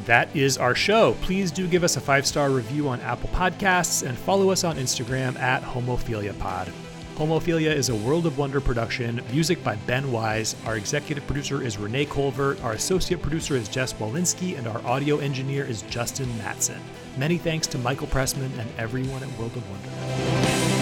[0.00, 1.14] And that is our show.
[1.22, 4.76] Please do give us a five star review on Apple Podcasts and follow us on
[4.76, 6.72] Instagram at HomophiliaPod.
[7.20, 10.56] Homophilia is a World of Wonder production, music by Ben Wise.
[10.64, 15.18] Our executive producer is Renee Colvert, our associate producer is Jess Walensky, and our audio
[15.18, 16.80] engineer is Justin Matson.
[17.18, 20.79] Many thanks to Michael Pressman and everyone at World of Wonder.